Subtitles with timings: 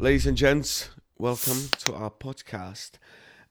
[0.00, 2.92] Ladies and gents, welcome to our podcast.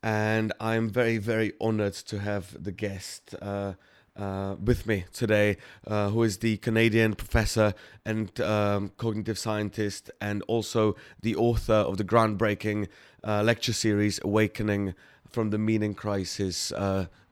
[0.02, 3.74] And I'm very, very honored to have the guest uh,
[4.16, 7.74] uh, with me today, uh, who is the Canadian professor
[8.06, 12.88] and um, cognitive scientist, and also the author of the groundbreaking
[13.26, 14.94] uh, lecture series Awakening
[15.28, 16.72] from the Meaning Crisis.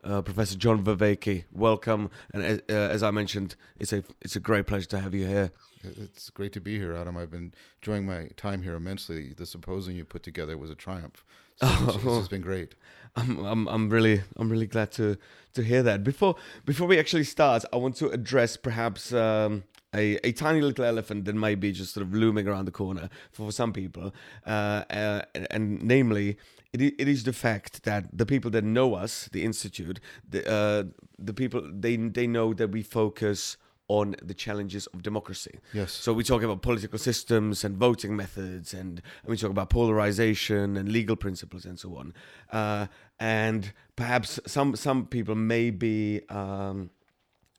[0.05, 4.39] Uh, uh, Professor John Vervaeke, welcome, and uh, as I mentioned, it's a it's a
[4.39, 5.51] great pleasure to have you here.
[5.83, 7.17] It's great to be here, Adam.
[7.17, 9.33] I've been enjoying my time here immensely.
[9.33, 11.23] The symposium you put together was a triumph.
[11.57, 12.75] So this has been great.
[13.15, 15.17] I'm, I'm, I'm really, I'm really glad to
[15.53, 16.03] to hear that.
[16.03, 16.35] Before
[16.65, 19.63] before we actually start, I want to address perhaps um,
[19.93, 23.09] a, a tiny little elephant that might be just sort of looming around the corner
[23.31, 24.13] for some people,
[24.45, 26.37] uh, uh, and namely,
[26.81, 30.83] it, it is the fact that the people that know us, the institute, the uh,
[31.17, 35.59] the people they they know that we focus on the challenges of democracy.
[35.73, 35.91] Yes.
[35.91, 40.75] So we talk about political systems and voting methods, and, and we talk about polarization
[40.75, 42.13] and legal principles and so on.
[42.51, 42.87] Uh,
[43.19, 46.21] and perhaps some some people may be.
[46.29, 46.89] Um,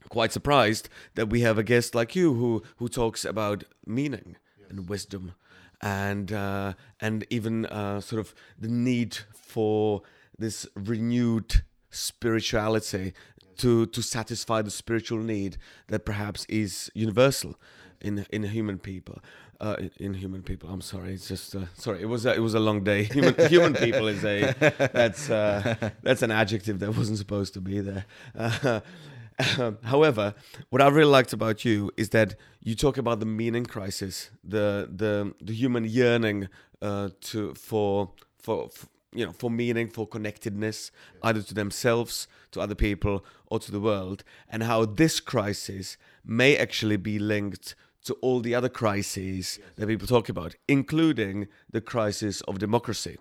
[0.09, 4.71] quite surprised that we have a guest like you who who talks about meaning yes.
[4.71, 5.33] and wisdom
[5.87, 10.03] and uh, and even uh, sort of the need for
[10.37, 13.13] this renewed spirituality
[13.59, 17.55] to to satisfy the spiritual need that perhaps is universal
[18.01, 19.19] in in human people.
[19.59, 21.15] Uh, in human people, I'm sorry.
[21.15, 22.03] It's just uh, sorry.
[22.03, 23.05] It was a, it was a long day.
[23.17, 24.53] Human human people is a
[24.93, 28.05] that's uh, that's an adjective that wasn't supposed to be there.
[29.39, 30.35] Uh, however,
[30.71, 34.89] what I really liked about you is that you talk about the meaning crisis, the
[34.91, 36.49] the the human yearning
[36.83, 40.91] uh, to for for, for you know for meaning for connectedness
[41.23, 46.57] either to themselves to other people or to the world and how this crisis may
[46.57, 52.41] actually be linked to all the other crises that people talk about including the crisis
[52.43, 53.17] of democracy.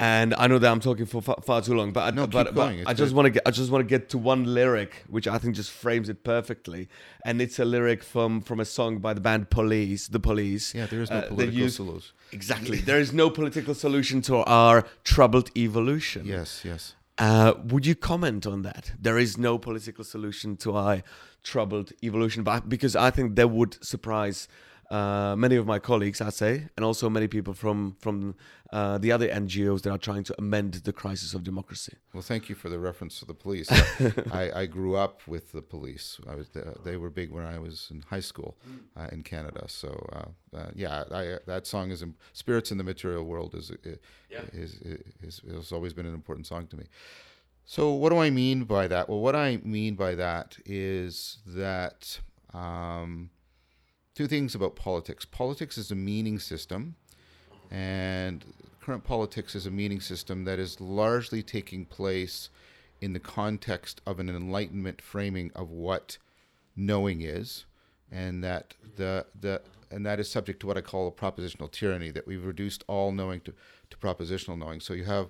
[0.00, 2.54] And I know that I'm talking for far, far too long, but I, no, but,
[2.54, 5.26] but I just want to get I just want to get to one lyric, which
[5.26, 6.88] I think just frames it perfectly,
[7.24, 10.74] and it's a lyric from from a song by the band Police, the Police.
[10.74, 12.14] Yeah, there is no uh, political use, solution.
[12.30, 16.26] Exactly, there is no political solution to our troubled evolution.
[16.26, 16.94] Yes, yes.
[17.18, 18.92] Uh, would you comment on that?
[19.00, 21.02] There is no political solution to our
[21.42, 24.46] troubled evolution, but because I think that would surprise
[24.90, 28.34] uh, many of my colleagues, I'd say, and also many people from from
[28.72, 31.96] uh, the other NGOs that are trying to amend the crisis of democracy.
[32.14, 33.70] Well, thank you for the reference to the police.
[34.32, 36.18] I, I, grew up with the police.
[36.26, 36.48] I was
[36.84, 38.56] they were big when I was in high school
[38.96, 39.64] uh, in Canada.
[39.68, 43.70] So uh, uh, yeah, I, that song is "Spirits in the Material World" is,
[44.30, 44.40] yeah.
[44.52, 46.84] is, is, is has always been an important song to me.
[47.66, 49.10] So what do I mean by that?
[49.10, 52.20] Well, what I mean by that is that.
[52.54, 53.28] Um,
[54.18, 55.24] two things about politics.
[55.24, 56.96] Politics is a meaning system,
[57.70, 58.44] and
[58.80, 62.50] current politics is a meaning system that is largely taking place
[63.00, 66.18] in the context of an enlightenment framing of what
[66.74, 67.64] knowing is,
[68.10, 69.62] and that the the
[69.92, 72.10] and that is subject to what I call a propositional tyranny.
[72.10, 73.54] That we've reduced all knowing to,
[73.90, 74.80] to propositional knowing.
[74.80, 75.28] So you have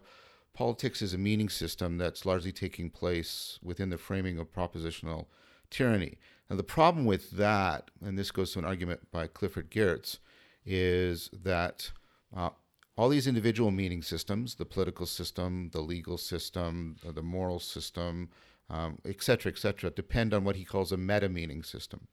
[0.55, 5.27] politics is a meaning system that's largely taking place within the framing of propositional
[5.69, 6.17] tyranny.
[6.49, 10.19] Now, the problem with that, and this goes to an argument by Clifford Geertz,
[10.65, 11.91] is that
[12.35, 12.51] uh,
[12.97, 18.31] all these individual meaning systems, the political system, the legal system, uh, the moral system,
[18.71, 22.09] um, et cetera, et cetera, depend on what he calls a meta meaning system.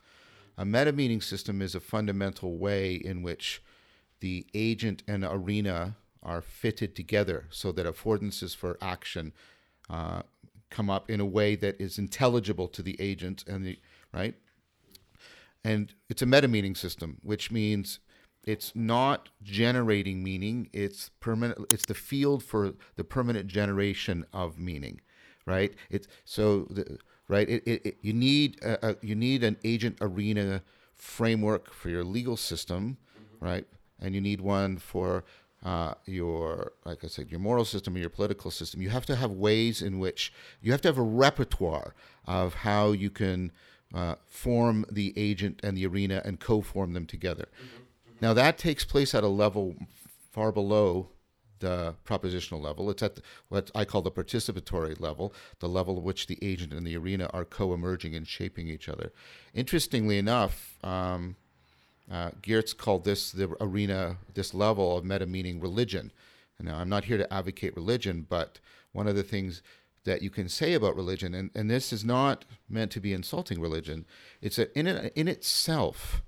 [0.57, 3.62] A meta meaning system is a fundamental way in which
[4.19, 9.34] the agent and arena are fitted together so that affordances for action
[9.90, 10.22] uh,
[10.69, 13.78] come up in a way that is intelligible to the agent and the
[14.16, 14.36] right?
[15.64, 18.00] And it's a meta meaning system, which means
[18.44, 20.70] it's not generating meaning.
[20.72, 21.66] It's permanent.
[21.70, 25.02] It's the field for the permanent generation of meaning,
[25.46, 25.74] right?
[25.90, 27.50] It's so the, right.
[27.50, 30.62] It, it, it, you need a, a, you need an agent arena
[30.94, 32.97] framework for your legal system,
[33.40, 33.66] right?
[34.00, 35.23] And you need one for
[35.64, 38.84] uh, your, like I said, your moral system or your political system.
[38.84, 41.96] You have to have ways in which you have to have a repertoire
[42.28, 43.52] of how you can
[43.96, 47.47] uh, form the agent and the arena and co-form them together.
[47.56, 47.84] Mm-hmm.
[48.22, 49.76] Now that takes place at a level
[50.32, 51.09] far below
[51.59, 52.90] the propositional level.
[52.90, 56.74] It's at the, what I call the participatory level, the level at which the agent
[56.74, 59.14] and the arena are co-emerging and shaping each other.
[59.53, 61.38] Interestingly enough, um,
[62.12, 66.12] uh, Geertz called this the arena, this level of meta meaning religion.
[66.59, 68.59] Now, I'm not here to advocate religion, but
[68.92, 69.62] one of the things
[70.05, 73.59] that you can say about religion, and, and this is not meant to be insulting
[73.59, 74.05] religion.
[74.41, 76.23] It's a, in it, in itself,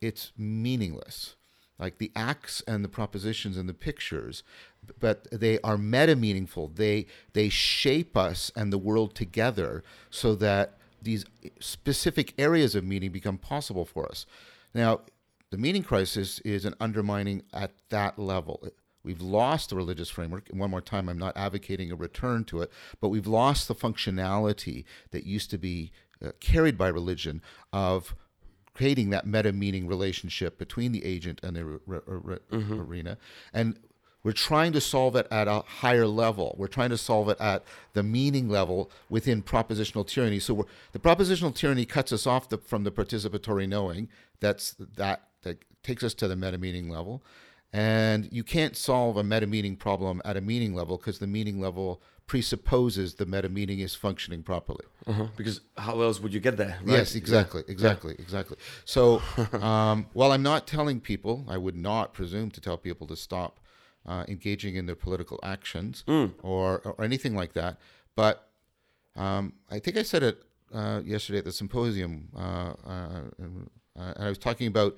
[0.00, 1.36] it's meaningless.
[1.82, 4.44] like the acts and the propositions and the pictures,
[5.00, 6.68] but they are meta meaningful.
[6.68, 11.24] They they shape us and the world together so that these
[11.58, 14.26] specific areas of meaning become possible for us.
[14.72, 15.00] Now,
[15.50, 18.64] the meaning crisis is an undermining at that level.
[19.04, 20.48] We've lost the religious framework.
[20.50, 22.70] And one more time, I'm not advocating a return to it,
[23.00, 25.92] but we've lost the functionality that used to be
[26.24, 28.14] uh, carried by religion of
[28.74, 32.80] creating that meta meaning relationship between the agent and the re- re- mm-hmm.
[32.80, 33.18] arena.
[33.52, 33.78] And
[34.24, 36.54] we're trying to solve it at a higher level.
[36.56, 40.38] We're trying to solve it at the meaning level within propositional tyranny.
[40.38, 44.08] So the propositional tyranny cuts us off the, from the participatory knowing.
[44.40, 47.22] That's that that takes us to the meta meaning level.
[47.72, 51.58] And you can't solve a meta meaning problem at a meaning level because the meaning
[51.58, 54.84] level presupposes the meta meaning is functioning properly.
[55.06, 55.26] Uh-huh.
[55.36, 56.78] Because how else would you get there?
[56.82, 56.98] Right?
[56.98, 57.72] Yes, exactly, yeah.
[57.72, 58.22] exactly, yeah.
[58.22, 58.56] exactly.
[58.84, 59.22] So
[59.52, 63.58] um, while I'm not telling people, I would not presume to tell people to stop
[64.06, 66.32] uh, engaging in their political actions mm.
[66.42, 67.78] or, or anything like that.
[68.16, 68.48] But
[69.16, 70.42] um, I think I said it
[70.74, 73.20] uh, yesterday at the symposium, uh, uh
[73.94, 74.96] and I was talking about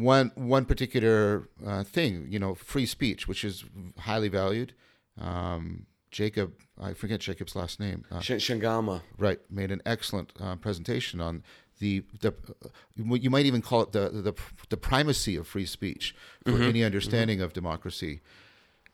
[0.00, 3.64] one one particular uh, thing, you know, free speech, which is
[3.98, 4.74] highly valued.
[5.20, 8.04] Um, Jacob, I forget Jacob's last name.
[8.10, 9.02] Uh, Mchangama.
[9.18, 11.42] Right, made an excellent uh, presentation on
[11.78, 12.34] the the
[12.64, 14.34] uh, you might even call it the the,
[14.68, 16.14] the primacy of free speech
[16.44, 16.62] for mm-hmm.
[16.62, 17.44] any understanding mm-hmm.
[17.44, 18.20] of democracy,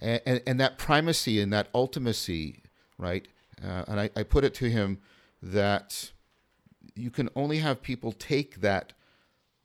[0.01, 2.63] and, and, and that primacy and that ultimacy,
[2.99, 3.29] right?
[3.63, 4.99] Uh, and I, I put it to him
[5.41, 6.13] that
[6.95, 8.93] you can only have people take that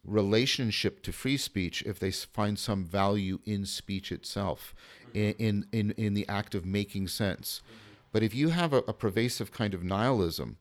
[0.07, 4.73] relationship to free speech if they find some value in speech itself,
[5.13, 5.43] in mm-hmm.
[5.43, 7.61] in in, in the act of making sense.
[7.63, 7.83] Mm-hmm.
[8.11, 10.57] But if you have a, a pervasive kind of nihilism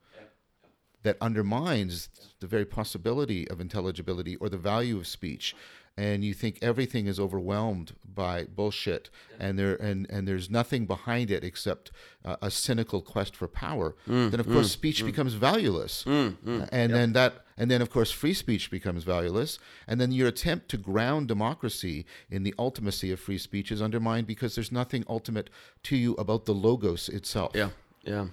[1.05, 2.09] that undermines
[2.41, 5.55] the very possibility of intelligibility or the value of speech,
[5.97, 9.09] and you think everything is overwhelmed by bullshit
[9.39, 11.91] and there and and there's nothing behind it except
[12.25, 15.07] uh, a cynical quest for power mm, then of course mm, speech mm.
[15.07, 16.69] becomes valueless mm, mm.
[16.73, 16.99] and yep.
[16.99, 20.77] then that and then of course free speech becomes valueless and then your attempt to
[20.77, 25.51] ground democracy in the ultimacy of free speech is undermined because there's nothing ultimate
[25.83, 27.71] to you about the logos itself yeah
[28.03, 28.27] yeah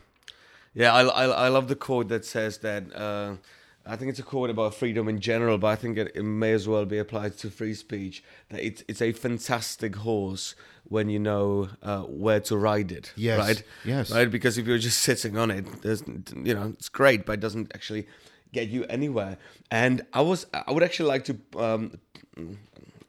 [0.73, 3.35] yeah i i, I love the quote that says that uh,
[3.85, 6.53] I think it's a quote about freedom in general, but I think it, it, may
[6.53, 8.23] as well be applied to free speech.
[8.49, 13.11] That it's it's a fantastic horse when you know uh, where to ride it.
[13.17, 13.39] Yes.
[13.39, 13.63] Right.
[13.83, 14.11] Yes.
[14.11, 14.31] Right.
[14.31, 17.73] Because if you're just sitting on it, there's you know it's great, but it doesn't
[17.75, 18.07] actually
[18.53, 19.37] get you anywhere.
[19.69, 21.99] And I was I would actually like to um,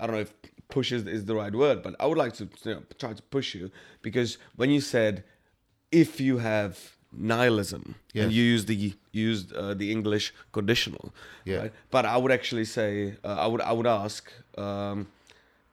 [0.01, 0.35] I don't know if
[0.69, 3.23] push is, is the right word, but I would like to you know, try to
[3.23, 3.71] push you
[4.03, 5.23] because when you said
[5.93, 7.95] if you have nihilism.
[8.15, 11.13] And you use the used uh, the English conditional.
[11.45, 11.57] Yeah.
[11.59, 11.73] Right?
[11.91, 15.09] But I would actually say uh, I would I would ask um,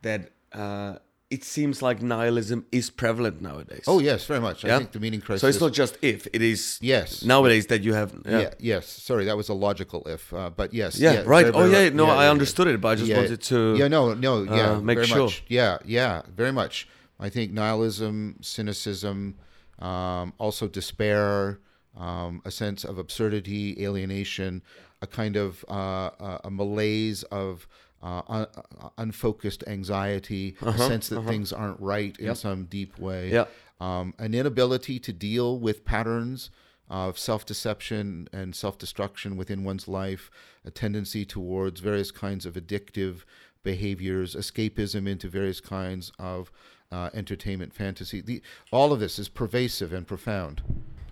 [0.01, 0.95] that uh,
[1.29, 3.85] it seems like nihilism is prevalent nowadays.
[3.87, 4.63] Oh yes, very much.
[4.63, 4.75] Yeah?
[4.75, 5.41] I think the meaning crisis.
[5.41, 6.77] So it's not just if it is.
[6.81, 7.23] Yes.
[7.23, 8.13] Nowadays that you have.
[8.25, 8.39] Yeah.
[8.39, 8.87] yeah yes.
[8.87, 10.33] Sorry, that was a logical if.
[10.33, 10.99] Uh, but yes.
[10.99, 11.13] Yeah.
[11.13, 11.45] yeah right.
[11.45, 11.89] Very, oh yeah.
[11.89, 13.75] No, I understood it, but I just wanted to.
[13.77, 13.87] Yeah.
[13.87, 14.13] No.
[14.13, 14.45] No.
[14.45, 14.79] Uh, yeah.
[14.79, 15.25] make very sure.
[15.25, 15.43] Much.
[15.47, 15.77] Yeah.
[15.85, 16.21] Yeah.
[16.35, 16.87] Very much.
[17.19, 19.35] I think nihilism, cynicism
[19.81, 21.59] um, also despair,
[21.97, 24.61] um, a sense of absurdity, alienation,
[25.01, 27.67] a kind of uh, a malaise of
[28.03, 31.29] uh, un- uh, unfocused anxiety, uh-huh, a sense that uh-huh.
[31.29, 33.51] things aren't right in some deep way, yep.
[33.79, 36.49] um, an inability to deal with patterns
[36.89, 40.29] of self deception and self destruction within one's life,
[40.65, 43.23] a tendency towards various kinds of addictive
[43.63, 46.51] behaviors, escapism into various kinds of
[46.91, 48.21] uh, entertainment, fantasy.
[48.21, 50.61] The, all of this is pervasive and profound.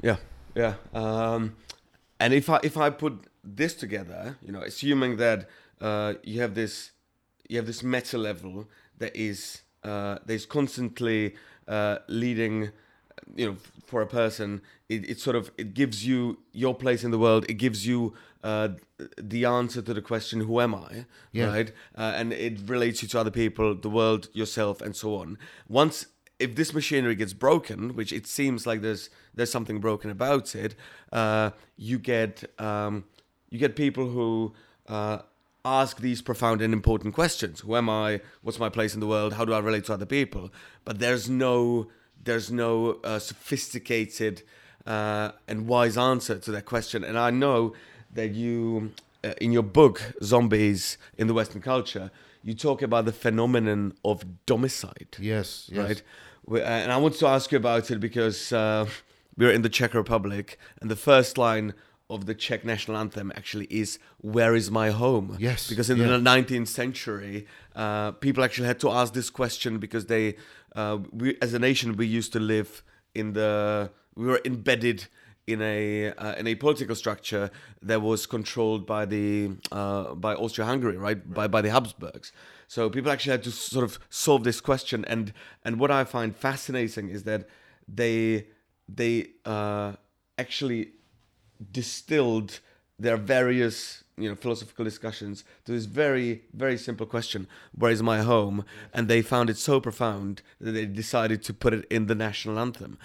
[0.01, 0.17] Yeah,
[0.55, 0.75] yeah.
[0.93, 1.55] Um,
[2.19, 5.50] and if I if I put this together, you know, assuming that
[5.81, 6.91] uh, you have this
[7.48, 8.67] you have this meta level
[8.98, 11.36] that is uh, that is constantly
[11.67, 12.71] uh, leading
[13.35, 17.11] you know for a person it, it sort of it gives you your place in
[17.11, 17.45] the world.
[17.49, 18.69] It gives you uh,
[19.17, 21.05] the answer to the question who am i?
[21.31, 21.47] Yeah.
[21.47, 21.71] right?
[21.97, 25.38] Uh, and it relates you to other people the world yourself and so on.
[25.67, 26.07] Once
[26.39, 30.73] if this machinery gets broken which it seems like there's there's something broken about it
[31.11, 33.03] uh, you get um,
[33.49, 34.53] you get people who
[34.88, 35.19] uh,
[35.65, 37.59] ask these profound and important questions.
[37.61, 38.21] Who am i?
[38.41, 39.33] What's my place in the world?
[39.33, 40.51] How do i relate to other people?
[40.85, 41.89] But there's no
[42.23, 44.43] there's no uh, sophisticated
[44.85, 47.03] uh, and wise answer to that question.
[47.03, 47.73] And I know
[48.13, 48.91] that you,
[49.23, 52.11] uh, in your book, Zombies in the Western Culture,
[52.43, 55.17] you talk about the phenomenon of domicide.
[55.19, 55.88] Yes, yes.
[55.88, 56.01] Right?
[56.49, 58.88] Uh, and I want to ask you about it because uh,
[59.38, 61.73] we're in the Czech Republic, and the first line
[62.10, 66.08] of the Czech national anthem actually is "Where is my home?" Yes, because in yeah.
[66.08, 70.36] the 19th century, uh, people actually had to ask this question because they,
[70.75, 75.08] uh, we as a nation, we used to live in the, we were embedded
[75.51, 77.50] in a uh, in a political structure
[77.82, 81.34] that was controlled by the uh, by Austria-Hungary, right?
[81.34, 82.32] By by the Habsburgs.
[82.68, 85.34] So people actually had to sort of solve this question, and
[85.66, 87.48] and what I find fascinating is that
[87.88, 88.48] they
[88.88, 89.94] they uh,
[90.38, 90.94] actually
[91.72, 92.60] distilled
[92.98, 97.48] their various you know philosophical discussions to this very very simple question
[97.78, 98.66] where is my home?
[98.94, 102.60] And they found it so profound that they decided to put it in the national
[102.60, 102.98] anthem.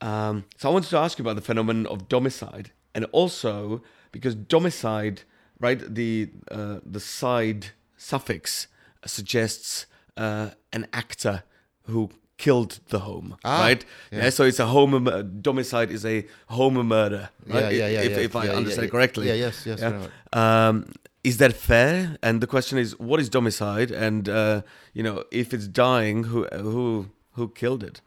[0.00, 4.34] Um, so i wanted to ask you about the phenomenon of domicide and also because
[4.36, 5.22] domicide
[5.58, 8.68] right the uh, the side suffix
[9.04, 9.86] suggests
[10.16, 11.42] uh, an actor
[11.84, 13.84] who killed the home, Ah, right?
[14.10, 14.30] yeah.
[14.30, 17.64] So it's a home mur- domicide is a home murder, right?
[17.64, 18.00] Yeah, yeah, yeah.
[18.02, 19.26] If, yeah, if I yeah, understand yeah, it correctly.
[19.28, 19.80] Yeah, yes, yes.
[19.80, 19.92] Yeah.
[20.32, 20.68] right.
[20.68, 20.92] Um,
[21.24, 22.16] is that fair?
[22.22, 23.90] And the question is, what is domicide?
[23.90, 24.62] And uh,
[24.94, 28.00] you know, if it's dying, who who who killed it?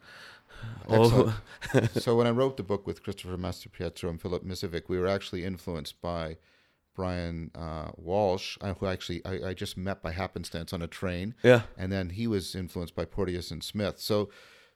[0.86, 1.34] Or
[1.94, 5.44] so when I wrote the book with Christopher Mastropietro and Filip Miscevic, we were actually
[5.44, 6.36] influenced by
[6.94, 11.34] Brian uh, Walsh, uh, who actually I, I just met by happenstance on a train.
[11.42, 13.98] yeah, and then he was influenced by Porteous and Smith.
[13.98, 14.30] So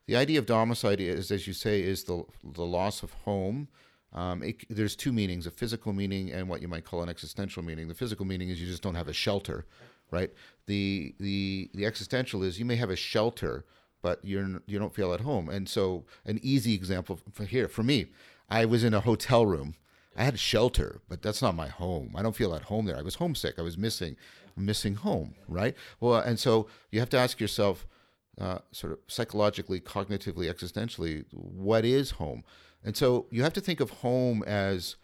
[0.06, 3.68] the idea of domicide is, as you say, is the the loss of home.
[4.12, 7.62] Um, it, there's two meanings: a physical meaning and what you might call an existential
[7.62, 7.88] meaning.
[7.88, 9.66] The physical meaning is you just don't have a shelter,
[10.10, 10.30] right?
[10.66, 13.64] The the the existential is you may have a shelter,
[14.02, 15.48] but you're you don't feel at home.
[15.48, 18.06] And so, an easy example for here for me,
[18.48, 19.74] I was in a hotel room.
[20.16, 22.14] I had shelter, but that's not my home.
[22.16, 22.96] I don't feel at home there.
[22.96, 23.58] I was homesick.
[23.58, 24.16] I was missing,
[24.56, 25.76] missing home, right?
[26.00, 27.86] Well, and so you have to ask yourself,
[28.40, 32.44] uh, sort of psychologically, cognitively, existentially, what is home?
[32.82, 34.96] And so you have to think of home as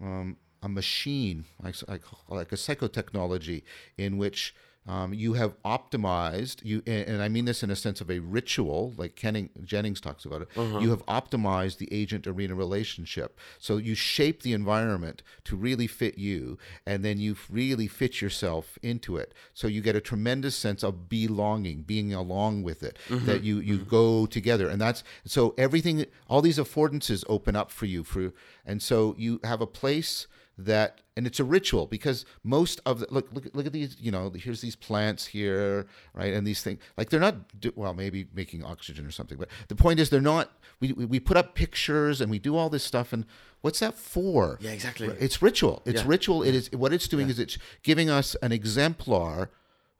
[0.00, 3.62] um, a machine, like, like, like a psychotechnology,
[3.96, 4.54] in which
[4.86, 8.18] um, you have optimized you, and, and I mean this in a sense of a
[8.18, 10.48] ritual, like Kenning, Jennings talks about it.
[10.56, 10.78] Uh-huh.
[10.80, 16.18] You have optimized the agent arena relationship, so you shape the environment to really fit
[16.18, 19.34] you, and then you really fit yourself into it.
[19.54, 23.26] So you get a tremendous sense of belonging, being along with it, mm-hmm.
[23.26, 23.88] that you you mm-hmm.
[23.88, 28.32] go together, and that's so everything, all these affordances open up for you for,
[28.66, 30.26] and so you have a place
[30.58, 34.10] that and it's a ritual because most of the look look look at these you
[34.10, 38.26] know here's these plants here right and these things like they're not do, well maybe
[38.34, 42.20] making oxygen or something but the point is they're not we, we put up pictures
[42.20, 43.24] and we do all this stuff and
[43.60, 44.58] what's that for?
[44.60, 45.06] Yeah, exactly.
[45.20, 45.82] it's ritual.
[45.86, 46.08] It's Yeah.
[46.08, 46.42] ritual.
[46.42, 49.50] It is what it's doing is it's giving us an exemplar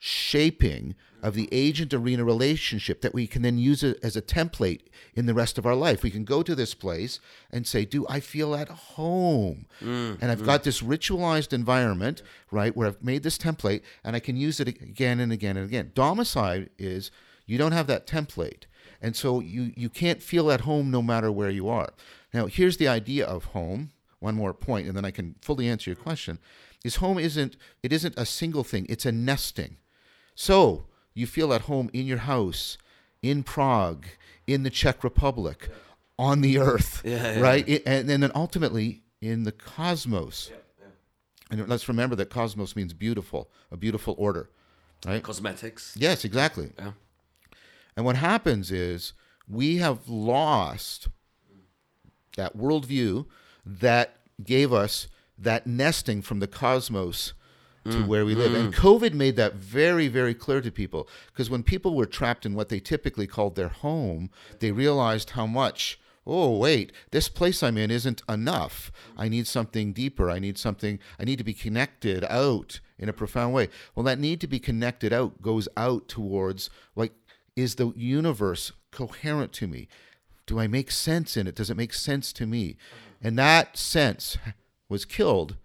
[0.04, 4.80] shaping of the agent arena relationship that we can then use it as a template
[5.14, 6.02] in the rest of our life.
[6.02, 7.20] We can go to this place
[7.52, 9.66] and say, Do I feel at home?
[9.80, 10.46] Mm, and I've mm.
[10.46, 14.66] got this ritualized environment, right, where I've made this template and I can use it
[14.66, 15.92] again and again and again.
[15.94, 17.12] Domicide is
[17.46, 18.64] you don't have that template.
[19.00, 21.92] And so you, you can't feel at home no matter where you are.
[22.34, 23.92] Now, here's the idea of home.
[24.18, 26.38] One more point, and then I can fully answer your question.
[26.84, 29.76] Is home isn't it isn't a single thing, it's a nesting.
[30.34, 30.84] So
[31.14, 32.78] you feel at home in your house,
[33.22, 34.06] in Prague,
[34.46, 35.68] in the Czech Republic,
[36.18, 37.68] on the earth, Yeah, yeah, right?
[37.68, 40.50] It- and, and then ultimately in the cosmos.
[41.50, 44.48] And let's remember that cosmos means beautiful, a beautiful order,
[45.04, 45.22] right?
[45.22, 45.94] cosmetics.
[45.98, 46.72] Yes, exactly.
[46.78, 46.92] Yeah.
[47.94, 49.12] And what happens is
[49.46, 51.08] we have lost
[52.38, 53.26] that worldview
[53.66, 57.34] that gave us that nesting from the cosmos
[57.84, 58.54] to mm, where we live.
[58.54, 58.76] And mm.
[58.76, 62.68] COVID made that very, very clear to people because when people were trapped in what
[62.68, 65.98] they typically called their home, they realized how much.
[66.24, 68.92] Oh, wait, this place I'm in isn't enough.
[69.16, 70.30] I need something deeper.
[70.30, 73.68] I need something, I need to be connected out in a profound way.
[73.94, 77.12] Well, that need to be connected out goes out towards like,
[77.56, 79.88] is the universe coherent to me?
[80.46, 81.56] Do I make sense in it?
[81.56, 82.76] Does it make sense to me?
[83.20, 84.38] And that sense
[84.88, 85.56] was killed.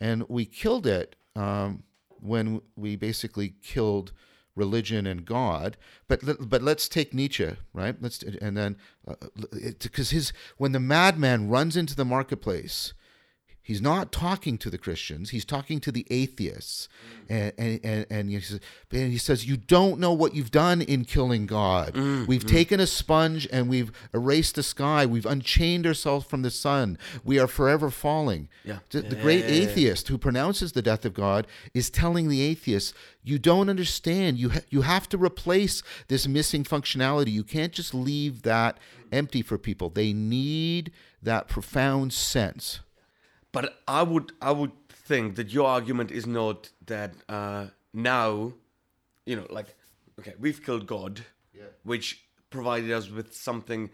[0.00, 1.82] And we killed it um,
[2.20, 4.12] when we basically killed
[4.54, 5.76] religion and God.
[6.08, 7.96] But but let's take Nietzsche, right?
[8.00, 8.76] Let's and then
[9.80, 12.92] because his when the madman runs into the marketplace,
[13.62, 15.30] he's not talking to the Christians.
[15.30, 16.88] He's talking to the atheists,
[17.28, 17.30] mm.
[17.30, 20.82] and and and, and he, says, and he says, "You don't know what you've done
[20.82, 21.94] in killing God.
[21.94, 22.50] Mm, we've mm.
[22.50, 25.06] taken a sponge and we've erased the sky.
[25.06, 26.98] We've unchained ourselves from the sun.
[27.24, 28.80] We are forever falling." Yeah.
[28.90, 29.68] The, the great yeah, yeah, yeah.
[29.70, 34.38] atheist who pronounces the death of God is telling the atheist, "You don't understand.
[34.38, 37.30] You ha- you have to replace this missing functionality.
[37.30, 38.78] You can't just leave that
[39.12, 39.88] empty for people.
[39.88, 40.90] They need
[41.22, 42.80] that profound sense."
[43.52, 48.52] But I would I would think that your argument is not that uh, now,
[49.26, 49.74] you know, like
[50.18, 51.20] okay, we've killed God,
[51.54, 51.64] Yeah.
[51.84, 53.90] which provided us with something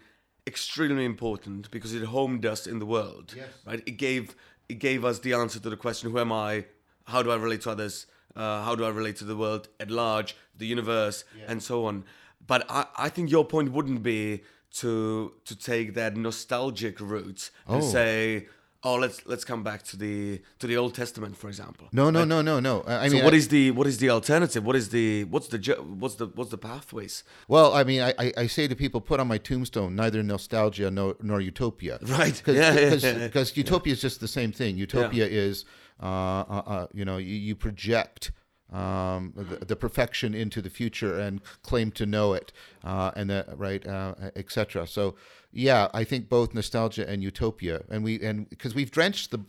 [0.47, 3.33] extremely important because it homed us in the world.
[3.35, 3.47] Yes.
[3.65, 3.81] Right?
[3.85, 4.35] It gave
[4.67, 6.65] it gave us the answer to the question: Who am I?
[7.05, 8.05] How do I relate to others?
[8.35, 12.03] Uh, how do I relate to the world at large, the universe, and so on?
[12.45, 14.43] But I, I think your point wouldn't be
[14.81, 17.91] to to take that nostalgic route and Oh.
[17.91, 18.47] say,
[18.83, 21.87] oh, let's let's come back to the to the Old Testament, for example.
[21.91, 22.81] No, no, no, no, no.
[22.87, 24.63] I I So mean, what I- is the what is the alternative?
[24.65, 25.57] What is the what's the
[26.01, 27.23] what's the what's the pathways?
[27.47, 31.15] Well, I mean, I, I, say to people, put on my tombstone neither nostalgia nor,
[31.21, 31.99] nor utopia.
[32.19, 32.35] Right.
[32.35, 34.77] Because Yeah, yeah, yeah, utopia is just the same thing.
[34.77, 35.65] Utopia is,
[36.01, 38.31] uh, uh, uh, you know, you, you project
[38.71, 42.51] um, the, the perfection into the future and claim to know it,
[42.83, 44.85] uh, and that right, uh, etc.
[44.87, 45.15] So,
[45.51, 49.43] yeah, I think both nostalgia and utopia, and we and because we've drenched the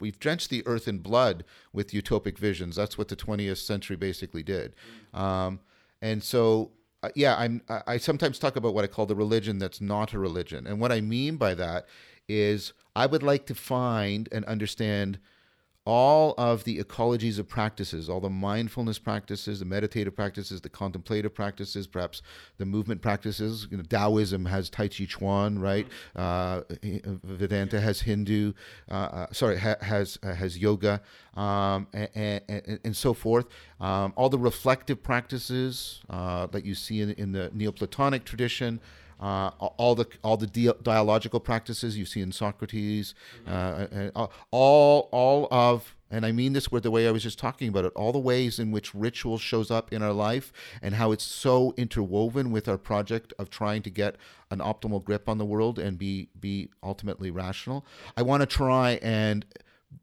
[0.00, 2.76] we've drenched the earth in blood with utopic visions.
[2.76, 4.74] That's what the 20th century basically did.
[5.14, 5.60] Um,
[6.02, 9.58] and so, uh, yeah, I'm, I I sometimes talk about what I call the religion
[9.58, 10.66] that's not a religion.
[10.66, 11.86] And what I mean by that
[12.28, 15.18] is I would like to find and understand
[15.86, 21.32] all of the ecologies of practices, all the mindfulness practices, the meditative practices, the contemplative
[21.32, 22.22] practices, perhaps
[22.58, 23.68] the movement practices.
[23.70, 25.86] You know, Taoism has Tai Chi Chuan, right?
[26.16, 26.62] Uh,
[27.22, 28.52] Vedanta has Hindu,
[28.90, 31.00] uh, uh, sorry, ha- has uh, has yoga,
[31.34, 33.46] um, and, and, and so forth.
[33.80, 38.80] Um, all the reflective practices uh, that you see in, in the Neoplatonic tradition
[39.20, 43.14] uh, all the all the dia- dialogical practices you see in Socrates,
[43.46, 47.38] and uh, all all of and I mean this with the way I was just
[47.38, 50.94] talking about it, all the ways in which ritual shows up in our life and
[50.94, 54.16] how it's so interwoven with our project of trying to get
[54.50, 57.84] an optimal grip on the world and be be ultimately rational.
[58.16, 59.44] I want to try and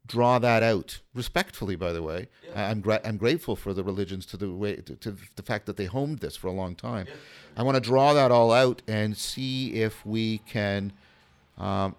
[0.06, 2.28] draw that out respectfully by the way.
[2.54, 5.66] I- i'm gra- i'm grateful for the religions to the way to, to the fact
[5.66, 7.06] that they homed this for a long time.
[7.56, 10.92] I want to draw that all out and see if we can
[11.58, 11.96] um,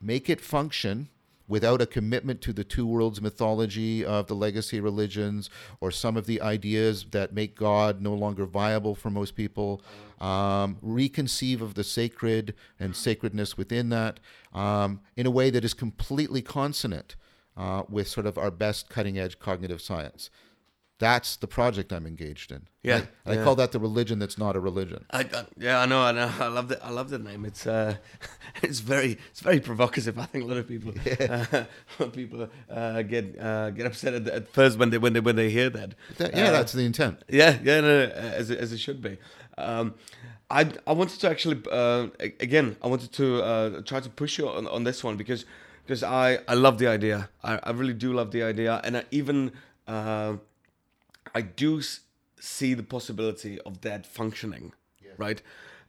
[0.00, 1.08] make it function
[1.52, 5.50] without a commitment to the two worlds mythology of the legacy religions
[5.82, 9.82] or some of the ideas that make God no longer viable for most people.
[10.18, 14.18] Um, reconceive of the sacred and sacredness within that
[14.54, 17.16] um, in a way that is completely consonant
[17.54, 20.30] uh, with sort of our best cutting edge cognitive science.
[20.98, 22.68] That's the project I'm engaged in.
[22.84, 23.44] Yeah, And I, yeah.
[23.44, 25.04] call that the religion that's not a religion.
[25.10, 26.30] I, I, yeah, I know, I know.
[26.38, 27.44] I love the I love the name.
[27.44, 27.96] It's uh,
[28.62, 30.16] it's very it's very provocative.
[30.18, 31.66] I think a lot of people uh, lot
[32.08, 35.34] of people uh, get uh, get upset at, at first when they when they when
[35.36, 35.94] they hear that.
[36.18, 37.22] That- yeah, Uh, that's the intent.
[37.28, 39.18] Yeah, yeah, no, no, as it, as it should be.
[39.58, 39.94] Um,
[40.50, 44.48] I I wanted to actually uh, again I wanted to uh, try to push you
[44.48, 45.46] on, on this one because
[45.84, 47.28] because I I love the idea.
[47.42, 49.50] I, I really do love the idea, and I even
[49.88, 50.34] uh,
[51.34, 51.80] I do
[52.40, 54.72] see the possibility of that functioning,
[55.16, 55.40] right?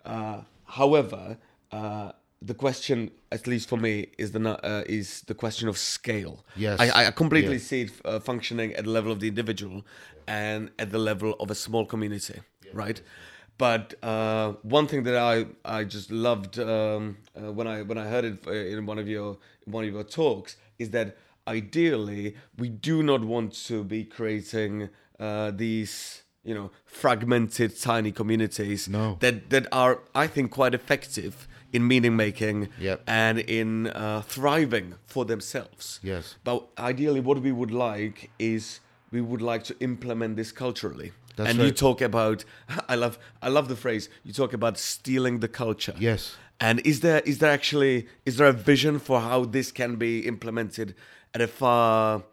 [0.05, 1.37] Uh, however,
[1.71, 6.45] uh, the question, at least for me, is the uh, is the question of scale.
[6.55, 6.79] Yes.
[6.79, 9.85] I, I completely see it uh, functioning at the level of the individual
[10.27, 12.41] and at the level of a small community,
[12.73, 13.01] right?
[13.57, 18.07] But uh, one thing that I, I just loved um, uh, when I when I
[18.07, 21.17] heard it uh, in one of your one of your talks is that
[21.47, 28.87] ideally we do not want to be creating uh, these you know fragmented tiny communities
[28.89, 29.17] No.
[29.19, 33.01] that that are I think quite effective in meaning making Yep.
[33.07, 35.99] and in uh, thriving for themselves.
[36.03, 36.35] Yes.
[36.43, 38.79] But ideally, what we would like is
[39.11, 41.11] we would like to implement this culturally.
[41.35, 42.45] That's and you talk about,
[42.89, 44.07] I love, I love the phrase.
[44.23, 45.95] You talk about stealing the culture.
[45.99, 46.35] Yes.
[46.59, 50.19] And is there, is there actually, is there a vision for how this can be
[50.27, 50.93] implemented
[51.33, 52.23] at a far,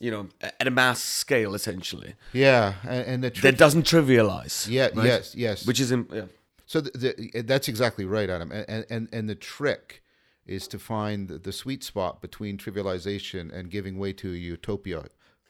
[0.00, 4.66] you know, at a mass scale, essentially, Yeah, and, and the that doesn't trivialize.
[4.68, 5.06] Yeah, right?
[5.06, 5.66] yes, yes.
[5.66, 6.24] Which is, yeah.
[6.66, 8.50] So the, the, that's exactly right, Adam.
[8.50, 10.02] And, and and the trick
[10.46, 15.04] is to find the, the sweet spot between trivialization and giving way to a utopia,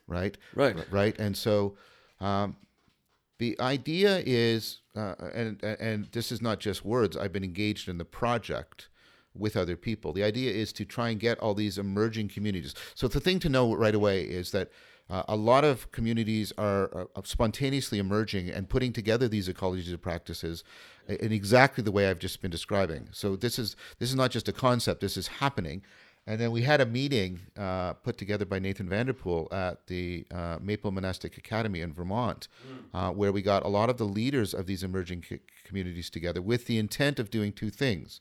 [0.06, 0.36] right?
[0.54, 0.76] Right.
[0.90, 1.18] Right.
[1.18, 1.76] And so,
[2.20, 2.56] um,
[3.38, 7.16] the idea is, uh, and and this is not just words.
[7.16, 8.88] I've been engaged in the project
[9.34, 10.12] with other people.
[10.12, 12.74] The idea is to try and get all these emerging communities.
[12.94, 14.70] So the thing to know right away is that
[15.08, 20.00] uh, a lot of communities are uh, spontaneously emerging and putting together these ecologies of
[20.00, 20.62] practices
[21.08, 23.08] in exactly the way I've just been describing.
[23.10, 25.00] So this is this is not just a concept.
[25.00, 25.82] This is happening.
[26.26, 30.58] And then we had a meeting uh, put together by Nathan Vanderpool at the uh,
[30.60, 32.46] Maple Monastic Academy in Vermont,
[32.94, 36.42] uh, where we got a lot of the leaders of these emerging co- communities together
[36.42, 38.20] with the intent of doing two things.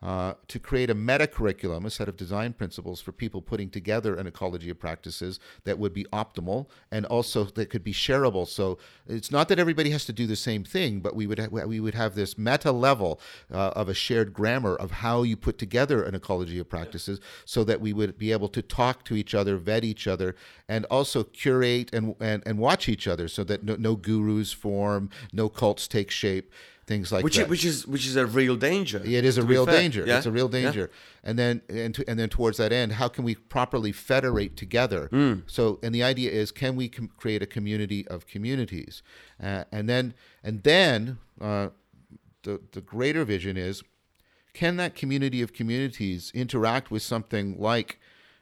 [0.00, 4.14] Uh, to create a meta curriculum, a set of design principles for people putting together
[4.14, 8.46] an ecology of practices that would be optimal and also that could be shareable.
[8.46, 11.48] So it's not that everybody has to do the same thing, but we would ha-
[11.50, 13.20] we would have this meta level
[13.52, 17.64] uh, of a shared grammar of how you put together an ecology of practices, so
[17.64, 20.36] that we would be able to talk to each other, vet each other,
[20.68, 25.10] and also curate and and, and watch each other, so that no, no gurus form,
[25.32, 26.52] no cults take shape
[26.88, 27.44] things like which that.
[27.44, 29.00] Is, which is which is a real danger.
[29.04, 30.04] It is a real danger.
[30.04, 30.16] Yeah?
[30.16, 30.62] It's a real Yeah.
[30.62, 30.90] danger.
[31.22, 35.08] And then and, to, and then towards that end, how can we properly federate together?
[35.10, 35.34] Hmm.
[35.46, 39.02] So and the idea is, can we com- create a community of communities?
[39.40, 41.68] Uh, and then and then uh,
[42.42, 43.82] the the greater vision is,
[44.54, 48.00] can that community of communities interact with something like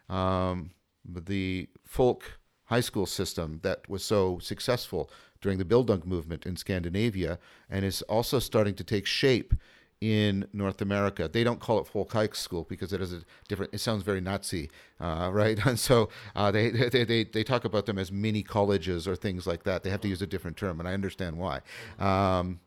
[0.09, 0.71] um,
[1.05, 7.39] the folk high school system that was so successful during the Bildung movement in Scandinavia
[7.71, 9.55] and is also starting to take shape
[10.01, 11.29] in North America.
[11.33, 13.73] They don't call it school because it is a different.
[13.73, 14.71] It sounds very Nazi,
[15.01, 15.59] uh, right?
[15.65, 19.47] And so uh, they, they they they talk about them as mini colleges or things
[19.47, 19.83] like that.
[19.83, 21.61] They have to use a different term, and I understand why.
[21.99, 22.61] Um,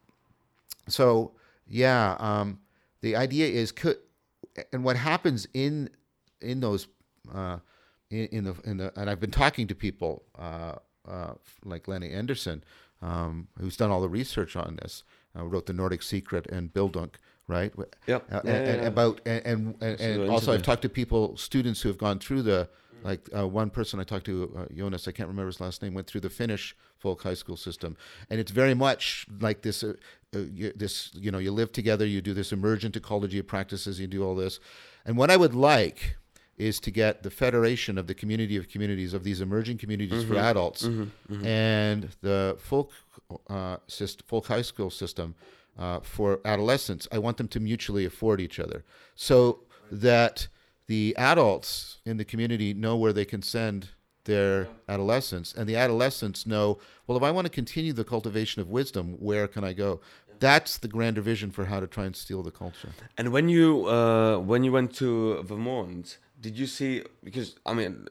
[0.88, 1.34] so
[1.68, 2.60] yeah, um,
[3.02, 3.98] the idea is could
[4.74, 5.90] and what happens in
[6.42, 6.88] in those
[7.34, 7.58] uh,
[8.10, 10.24] in, in the in the and I've been talking to people
[11.10, 12.64] uh, like Lene Andersen,
[13.02, 15.04] um, who's done all the research on this,
[15.38, 17.12] uh, wrote the Nordic Secret and Bildung,
[17.48, 17.74] right?
[18.08, 18.26] Yep.
[18.32, 18.88] Uh, Yeah, and, yeah, and yeah.
[18.88, 22.44] about and and, and, and also I've talked to people, students who have gone through
[22.44, 22.70] the
[23.04, 25.94] like uh, one person I talked to, uh, Jonas, I can't remember his last name,
[25.94, 27.96] went through the Finnish folk high school system,
[28.30, 29.84] and it's very much like this.
[29.84, 29.94] Uh,
[30.36, 34.00] uh, you, this you know, you live together, you do this emergent ecology of practices,
[34.00, 34.60] you do all this,
[35.06, 36.18] and what I would like
[36.60, 40.36] is to get the federation of the community of communities of these emerging communities for
[40.52, 40.82] adults
[41.44, 42.92] and the folk
[43.50, 45.36] uh, system, folk high school system
[45.78, 47.08] uh, for adolescents.
[47.12, 48.84] I want them to mutually afford each other
[49.16, 50.48] so that
[50.88, 53.90] the adults in the community know where they can send
[54.26, 58.68] their adolescents, and the adolescents know, well, if I want to continue the cultivation of
[58.70, 60.02] wisdom, where can I go?
[60.40, 62.90] That's the grander vision for how to try and steal the culture.
[63.18, 68.08] And when you uh, when you went to Vermont, did you see because I mean,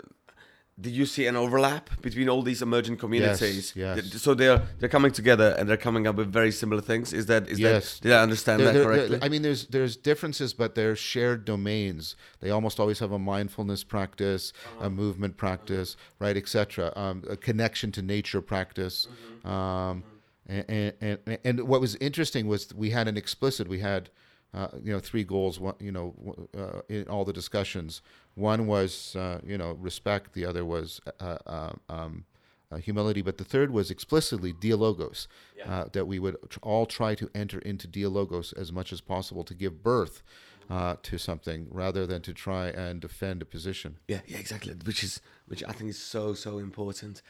[0.81, 3.73] did you see an overlap between all these emergent communities?
[3.75, 3.97] yes.
[3.97, 7.13] Did- So they're they're coming together and they're coming up with very similar things.
[7.13, 7.99] Is that is Yes.
[7.99, 9.19] that did I understand There- that there- correctly?
[9.23, 12.15] I mean, there's there's differences, but they're shared domains.
[12.41, 16.93] They almost always have a mindfulness practice, a movement practice, right, etc.
[16.97, 19.09] Um, a connection to nature practice.
[19.45, 20.05] Um,
[20.47, 20.65] and,
[21.01, 23.69] and, and and what was interesting was we had an explicit.
[23.69, 24.11] We had.
[24.55, 25.61] Uh, you know, three goals.
[25.61, 28.01] One, you know, uh, in all the discussions.
[28.35, 30.33] One was, uh, you know, respect.
[30.33, 32.25] The other was uh, uh, um,
[32.71, 35.27] uh, humility, but the third was explicitly dialogos,
[35.67, 39.45] uh, that we would tr- all try to enter into dialogos as much as possible
[39.45, 40.23] to give birth
[40.71, 43.99] uh, to something rather than to try and defend a position.
[44.07, 44.75] Yeah, yeah, exactly.
[44.85, 47.23] Which is which I think is so so important,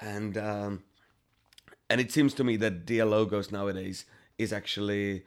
[0.00, 0.82] and um,
[1.88, 4.04] and it seems to me that Dialogos nowadays
[4.38, 5.24] is actually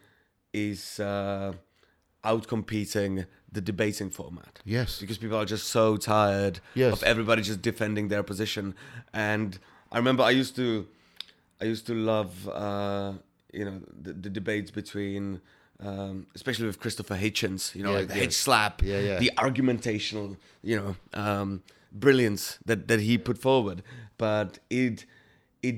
[0.66, 1.54] is uh,
[2.24, 4.60] outcompeting the debating format.
[4.66, 5.00] Yes.
[5.00, 6.94] because people are just so tired Yes.
[6.94, 8.76] of everybody just defending their position.
[9.14, 9.58] And
[9.92, 10.88] I remember I used to,
[11.62, 13.14] I used to love, uh,
[13.54, 15.40] you know, the, the debates between,
[15.80, 18.22] um, especially with Christopher Hitchens, you know, Yeah, like the yeah.
[18.24, 19.20] Hitch slap, Yeah, yeah.
[19.20, 23.82] the argumentational, you know, um, brilliance that, that he put forward.
[24.18, 25.06] But it,
[25.64, 25.78] it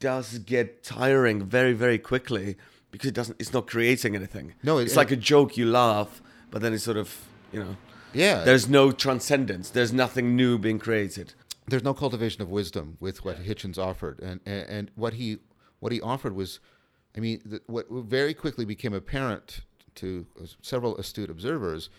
[0.00, 2.56] does get tiring very, very quickly
[2.96, 4.54] because it doesn't, it's not creating anything.
[4.62, 7.14] No, it- it's like a joke, you laugh, but then it's sort of,
[7.52, 7.76] you know,
[8.12, 8.44] Yeah.
[8.44, 9.70] there's no transcendence.
[9.70, 11.34] There's nothing new being created.
[11.68, 15.38] there's no cultivation of wisdom with what Hitchens offered, and, and and what he
[15.80, 16.60] what he offered was,
[17.16, 19.62] I mean, the, what very quickly became apparent
[19.96, 20.26] to
[20.62, 21.90] several astute observers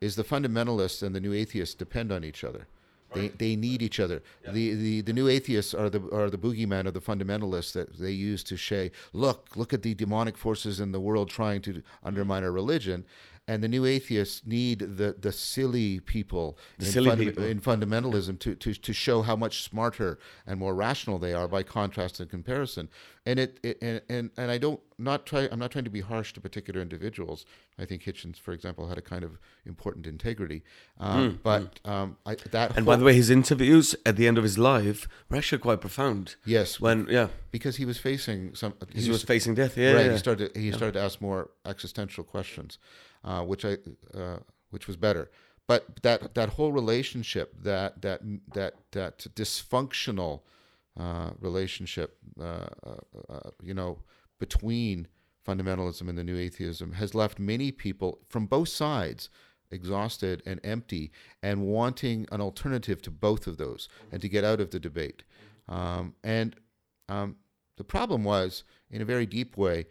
[0.00, 2.68] is the fundamentalists and the new atheists depend on each other.
[3.14, 4.22] They, they need each other.
[4.52, 8.10] The, the the new atheists are the are the boogeyman of the fundamentalists that they
[8.10, 12.44] use to say, look, look at the demonic forces in the world trying to undermine
[12.44, 13.04] our religion.
[13.48, 17.44] And the new atheists need the, the silly people, in, silly people.
[17.44, 21.62] in fundamentalism to, to, to show how much smarter and more rational they are by
[21.62, 22.88] contrast and comparison.
[23.24, 26.00] And it, it and, and, and I don't not try I'm not trying to be
[26.00, 27.44] harsh to particular individuals.
[27.78, 30.62] I think Hitchens, for example, had a kind of important integrity.
[30.98, 34.38] Um, but um, I, that And whole- by the way, his interviews at the end
[34.38, 36.34] of his life were actually quite profound.
[36.44, 39.76] yes, When yeah, because he was facing some he was facing death.
[39.78, 40.06] Yeah, right.
[40.06, 40.12] yeah.
[40.12, 42.78] He started he started to ask more existential questions,
[43.26, 43.76] uh, which I
[44.14, 44.38] uh,
[44.70, 45.30] which was better.
[45.66, 48.20] But that that whole relationship, that that
[48.54, 50.40] that that dysfunctional
[50.98, 52.68] uh, relationship, uh,
[53.28, 53.98] uh, you know,
[54.38, 55.08] between
[55.46, 59.28] fundamentalism and the new atheism has left many people from both sides
[59.70, 61.10] exhausted and empty
[61.42, 65.22] and wanting an alternative to both of those and to get out of the debate.
[65.68, 66.56] Um, and
[67.08, 67.36] um,
[67.76, 69.86] the problem was, in a very deep way,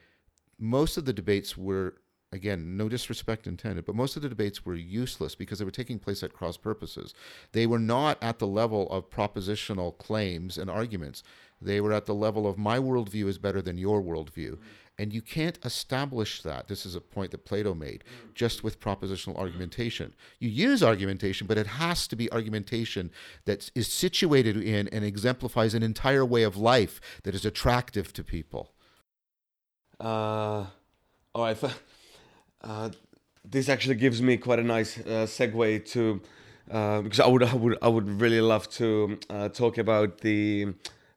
[0.58, 1.96] most of the debates were,
[2.36, 5.98] again, no disrespect intended, but most of the debates were useless because they were taking
[5.98, 7.14] place at cross purposes.
[7.54, 11.24] They were not at the level of propositional claims and arguments.
[11.62, 14.60] They were at the level of my worldview is better than your worldview.
[14.98, 16.68] And you can't establish that.
[16.68, 20.14] This is a point that Plato made, just with propositional argumentation.
[20.40, 23.12] You use argumentation, but it has to be argumentation
[23.44, 28.24] that is situated in and exemplifies an entire way of life that is attractive to
[28.24, 28.72] people.
[30.00, 30.66] Uh,
[31.34, 31.58] all right.
[32.66, 32.90] Uh,
[33.44, 36.22] this actually gives me quite a nice uh, segue to
[36.72, 40.74] uh, because I would I would I would really love to uh, talk about the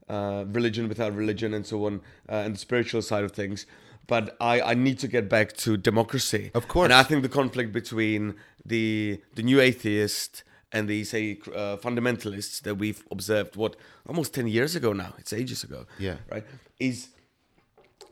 [0.09, 3.65] uh, religion without religion and so on uh, and the spiritual side of things.
[4.07, 6.51] But I, I need to get back to democracy.
[6.55, 6.85] Of course.
[6.87, 8.35] And I think the conflict between
[8.65, 13.75] the the new atheist and the say uh, fundamentalists that we've observed what
[14.07, 16.17] almost 10 years ago now it's ages ago Yeah.
[16.31, 16.45] right
[16.79, 17.09] is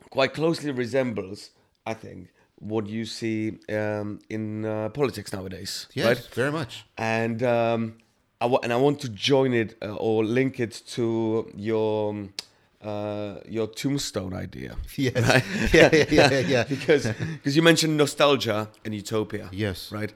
[0.09, 1.51] quite closely resembles
[1.85, 6.85] i think what you see um, in uh, politics nowadays Yes, right very much.
[6.97, 7.93] and um,
[8.41, 12.33] I and I want to join it uh, or link it to your um,
[12.81, 14.75] uh, your tombstone idea.
[14.95, 15.43] Yes.
[15.73, 16.63] Yeah, yeah, yeah, yeah, yeah.
[16.69, 19.49] because because you mentioned nostalgia and utopia.
[19.51, 19.91] Yes.
[19.91, 20.13] Right.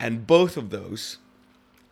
[0.00, 1.18] And both of those,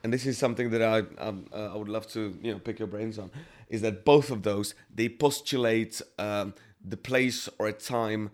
[0.05, 2.79] and this is something that I um, uh, I would love to you know pick
[2.79, 3.31] your brains on,
[3.69, 6.55] is that both of those they postulate um,
[6.89, 8.31] the place or a time.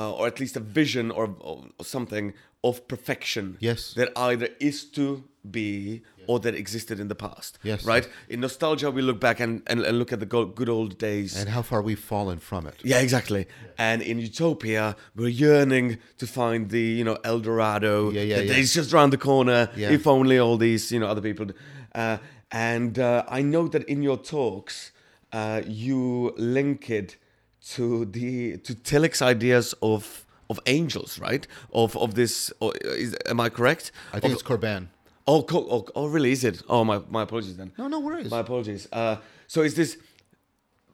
[0.00, 2.32] Uh, or at least a vision or, or something
[2.62, 3.92] of perfection Yes.
[3.94, 7.58] that either is to be or that existed in the past.
[7.62, 7.84] Yes.
[7.84, 8.08] Right?
[8.28, 11.36] In nostalgia, we look back and, and, and look at the good old days.
[11.36, 12.76] And how far we've fallen from it.
[12.82, 13.46] yeah, exactly.
[13.76, 18.10] And in utopia, we're yearning to find the, you know, El Dorado.
[18.10, 18.54] Yeah, yeah, yeah.
[18.54, 19.68] is just around the corner.
[19.76, 19.90] Yeah.
[19.90, 21.48] If only all these, you know, other people.
[21.94, 22.18] Uh,
[22.52, 24.92] and uh, I know that in your talks,
[25.32, 27.16] uh, you link it
[27.68, 31.46] to the to Tillich's ideas of of angels, right?
[31.72, 32.52] Of of this.
[32.60, 33.92] Or is, am I correct?
[34.12, 34.88] I think Of- it's Corbin.
[35.26, 36.32] Oh, co- oh, oh, really?
[36.32, 36.62] Is it?
[36.68, 37.70] Oh, my, my apologies then.
[37.78, 38.30] No, no worries.
[38.30, 38.88] My apologies.
[38.90, 39.96] Uh, so is this?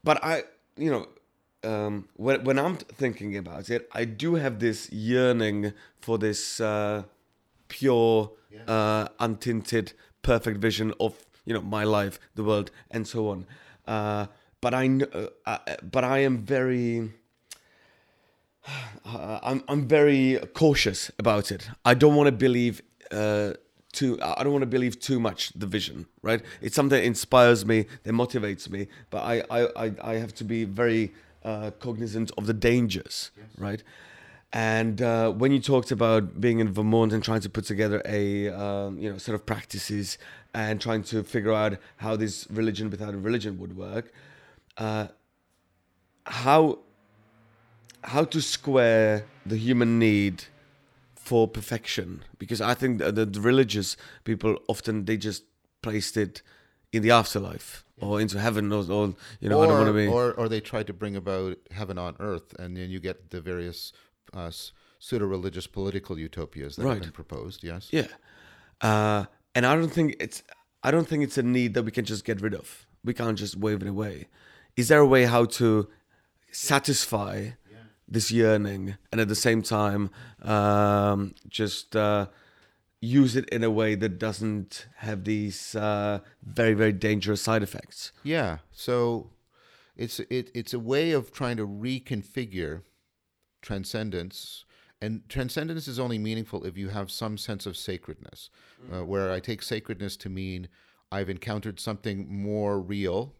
[0.05, 0.42] But I,
[0.76, 1.07] you know,
[1.64, 7.05] um, when when I'm thinking about it, I do have this yearning for this uh,
[7.68, 8.31] pure,
[8.68, 11.14] uh, untinted, perfect vision of
[11.46, 13.46] you know my life, the world, and so on.
[14.61, 14.88] But I,
[15.47, 17.12] uh, but I am very.
[19.05, 21.69] Uh, I'm I'm very cautious about it.
[21.85, 23.53] I don't want to believe uh,
[23.92, 24.19] too.
[24.23, 26.07] I don't want to believe too much the vision.
[26.23, 26.42] Right?
[26.61, 28.88] It's something that inspires me, that motivates me.
[29.11, 31.12] But I I, I, I have to be very
[31.45, 33.31] uh, cognizant of the dangers.
[33.59, 33.83] Right?
[34.53, 38.49] And uh, when you talked about being in Vermont and trying to put together a
[38.49, 40.19] um, you know set of practices
[40.55, 44.12] and trying to figure out how this religion without a religion would work,
[44.79, 45.09] uh,
[46.25, 46.79] how
[48.05, 50.45] how to square the human need
[51.15, 55.43] for perfection because i think that the, religious people often they just
[55.83, 56.43] placed it
[56.93, 59.93] in the afterlife or into heaven or, or you know or, i don't want to
[59.93, 63.31] be or, or they tried to bring about heaven on earth, and then you get
[63.31, 63.93] the various
[64.35, 64.51] uh,
[64.99, 66.95] pseudo religious political utopias that Right.
[66.95, 67.65] have been proposed.
[67.65, 67.89] Yes.
[67.91, 68.07] yeah
[68.81, 70.43] uh, and i don't think it's
[70.83, 73.39] i don't think it's a need that we can just get rid of we can't
[73.39, 74.29] just wave it away
[74.77, 75.89] is there a way how to
[76.51, 77.51] satisfy
[78.09, 80.11] this yearning and at the same time
[80.43, 82.27] um, just uh,
[83.01, 88.12] use it in a way that doesn't have these uh, very very dangerous side effects
[88.23, 88.59] Yeah.
[88.71, 89.31] So
[89.97, 92.83] it's it, it's a way of trying to reconfigure
[93.62, 94.65] transcendence.
[95.01, 98.49] And transcendence is only meaningful if you have some sense of sacredness,
[98.91, 100.69] uh, where I take sacredness to mean
[101.12, 103.35] I've encountered something more real,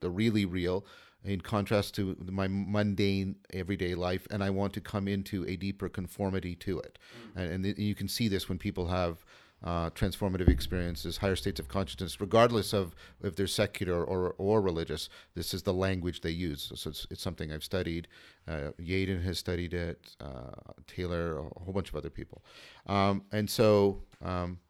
[0.00, 0.84] the really real,
[1.24, 5.88] in contrast to my mundane everyday life, and I want to come into a deeper
[5.88, 6.98] conformity to it.
[7.34, 9.24] And, and th- you can see this when people have
[9.64, 15.08] uh, transformative experiences, higher states of consciousness, regardless of if they're secular or, or religious.
[15.34, 16.70] This is the language they use.
[16.74, 18.06] So it's, it's something I've studied.
[18.46, 22.44] Uh, Yaden has studied it, uh, Taylor, a whole bunch of other people.
[22.86, 24.60] Um, and so um,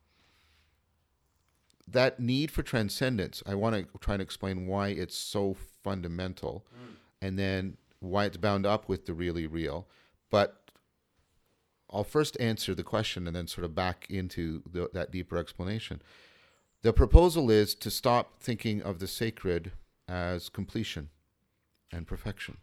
[1.92, 6.64] that need for transcendence, I want to try and explain why it's so fundamental
[7.20, 9.86] and then why it's bound up with the really real.
[10.30, 10.70] But
[11.90, 16.02] I'll first answer the question and then sort of back into the, that deeper explanation.
[16.82, 19.72] The proposal is to stop thinking of the sacred
[20.06, 21.08] as completion
[21.92, 22.58] and perfection.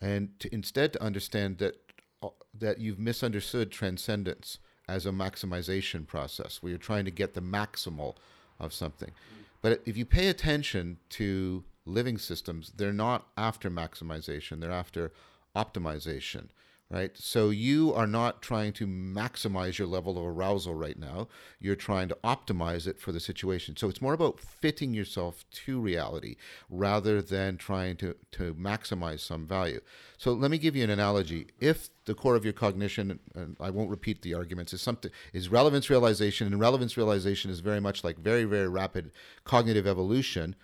[0.00, 1.76] and to instead to understand that
[2.22, 7.42] uh, that you've misunderstood transcendence as a maximization process where you're trying to get the
[7.42, 8.16] maximal
[8.58, 9.12] of something.
[9.60, 15.12] But if you pay attention to living systems, they're not after maximization, they're after
[15.54, 16.48] optimization
[16.92, 17.16] right?
[17.16, 21.26] So you are not trying to maximize your level of arousal right now.
[21.58, 23.76] You're trying to optimize it for the situation.
[23.78, 26.36] So it's more about fitting yourself to reality
[26.68, 29.80] rather than trying to, to maximize some value.
[30.18, 31.46] So let me give you an analogy.
[31.58, 35.48] If the core of your cognition, and I won't repeat the arguments, is something is
[35.48, 39.12] relevance realization, and relevance realization is very much like very, very rapid
[39.44, 40.54] cognitive evolution.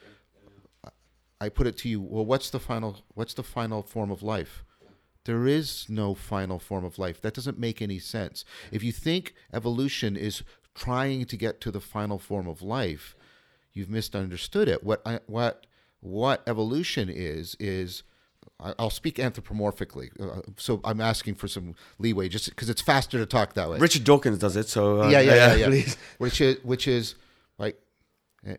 [1.40, 4.64] I put it to you, well, what's the final what's the final form of life?
[5.28, 7.20] There is no final form of life.
[7.20, 8.46] That doesn't make any sense.
[8.72, 10.42] If you think evolution is
[10.74, 13.14] trying to get to the final form of life,
[13.74, 14.82] you've misunderstood it.
[14.82, 15.66] What I, what
[16.00, 18.04] what evolution is is
[18.58, 23.26] I'll speak anthropomorphically, uh, so I'm asking for some leeway, just because it's faster to
[23.26, 23.78] talk that way.
[23.78, 25.92] Richard Dawkins does it, so uh, yeah, yeah, yeah, yeah.
[26.16, 27.16] which is which is
[27.58, 27.78] like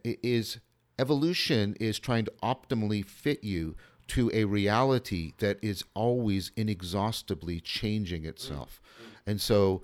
[0.03, 0.59] is
[0.99, 3.75] evolution is trying to optimally fit you
[4.09, 8.81] to a reality that is always inexhaustibly changing itself.
[9.25, 9.83] And so,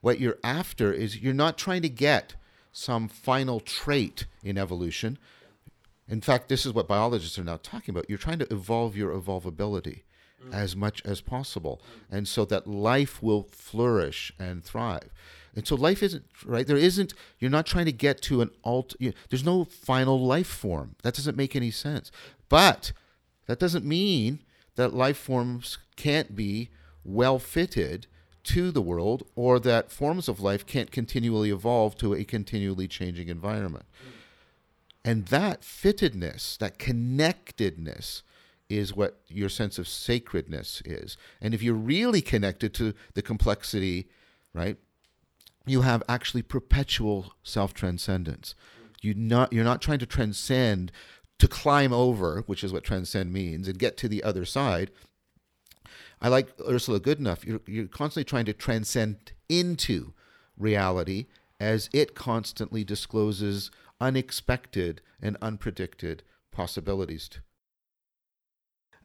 [0.00, 2.34] what you're after is you're not trying to get
[2.72, 5.18] some final trait in evolution.
[6.08, 8.08] In fact, this is what biologists are now talking about.
[8.08, 10.02] You're trying to evolve your evolvability
[10.52, 15.10] as much as possible, and so that life will flourish and thrive.
[15.54, 16.66] And so life isn't right.
[16.66, 17.12] There isn't.
[17.38, 18.94] You're not trying to get to an alt.
[18.98, 20.94] You know, there's no final life form.
[21.02, 22.10] That doesn't make any sense.
[22.48, 22.92] But
[23.50, 24.38] that doesn't mean
[24.76, 26.70] that life forms can't be
[27.02, 28.06] well fitted
[28.44, 33.28] to the world or that forms of life can't continually evolve to a continually changing
[33.28, 33.86] environment.
[35.04, 38.22] And that fittedness, that connectedness,
[38.68, 41.16] is what your sense of sacredness is.
[41.40, 44.08] And if you're really connected to the complexity,
[44.54, 44.76] right,
[45.66, 48.54] you have actually perpetual self transcendence.
[49.02, 50.92] You not you're not trying to transcend
[51.40, 54.90] to climb over, which is what transcend means, and get to the other side.
[56.20, 57.44] I like Ursula Goodenough.
[57.46, 60.12] You're, you're constantly trying to transcend into
[60.58, 61.26] reality
[61.58, 66.20] as it constantly discloses unexpected and unpredicted
[66.52, 67.30] possibilities.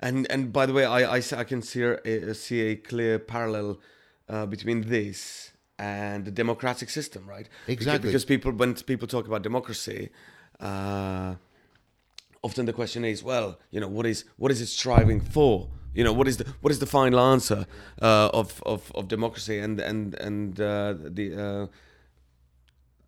[0.01, 3.79] And and by the way, I I, I can see a, see a clear parallel
[4.27, 7.47] uh, between this and the democratic system, right?
[7.67, 8.09] Exactly.
[8.09, 10.09] Because, because people when people talk about democracy.
[10.59, 11.35] Uh,
[12.45, 15.67] often the question is, well, you know, what is what is it striving for?
[15.95, 17.65] You know, what is the what is the final answer
[18.01, 19.57] uh, of, of of democracy?
[19.59, 21.67] And and and uh, the uh,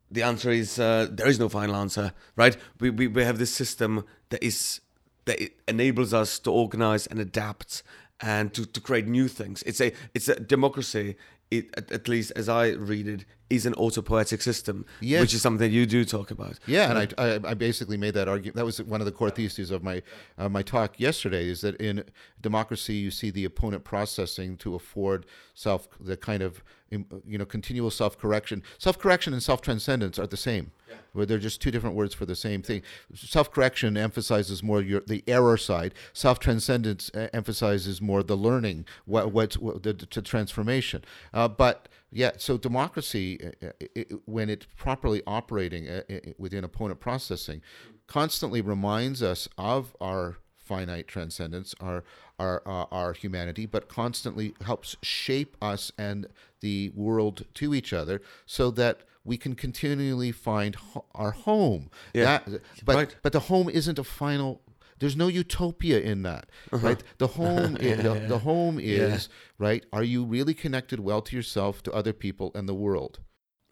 [0.09, 2.57] the answer is uh, there is no final answer, right?
[2.79, 4.81] We, we we have this system that is
[5.25, 7.83] that enables us to organize and adapt
[8.19, 9.63] and to, to create new things.
[9.63, 11.15] It's a it's a democracy
[11.51, 15.21] it, at, at, least as I read it, is an autopoietic system, yes.
[15.21, 16.59] which is something you do talk about.
[16.67, 18.57] Yeah, and I, I, I, basically made that argument.
[18.57, 20.01] That was one of the core theses of my
[20.37, 21.47] uh, my talk yesterday.
[21.47, 22.03] Is that in
[22.41, 27.91] democracy you see the opponent processing to afford self the kind of you know continual
[27.91, 28.63] self correction.
[28.77, 30.71] Self correction and self transcendence are the same.
[30.89, 30.95] Yeah.
[31.13, 32.81] Where they're just two different words for the same thing.
[33.13, 35.93] Self correction emphasizes more your the error side.
[36.13, 41.03] Self transcendence uh, emphasizes more the learning, what what's what, the, the transformation.
[41.33, 46.01] Uh, but yeah, so democracy, uh, uh, it, when it's properly operating uh,
[46.37, 47.61] within opponent processing,
[48.07, 52.03] constantly reminds us of our finite transcendence, our
[52.37, 56.27] our uh, our humanity, but constantly helps shape us and
[56.61, 61.89] the world to each other, so that we can continually find ho- our home.
[62.13, 63.15] Yeah, that, but right.
[63.23, 64.61] but the home isn't a final
[64.99, 66.87] there's no utopia in that, uh-huh.
[66.87, 67.03] right?
[67.17, 69.65] The home, is, the, the, home is yeah.
[69.67, 69.85] right.
[69.93, 73.19] Are you really connected well to yourself, to other people, and the world?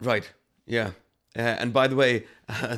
[0.01, 0.31] Right.
[0.65, 0.91] Yeah.
[1.35, 2.77] Uh, and by the way, uh,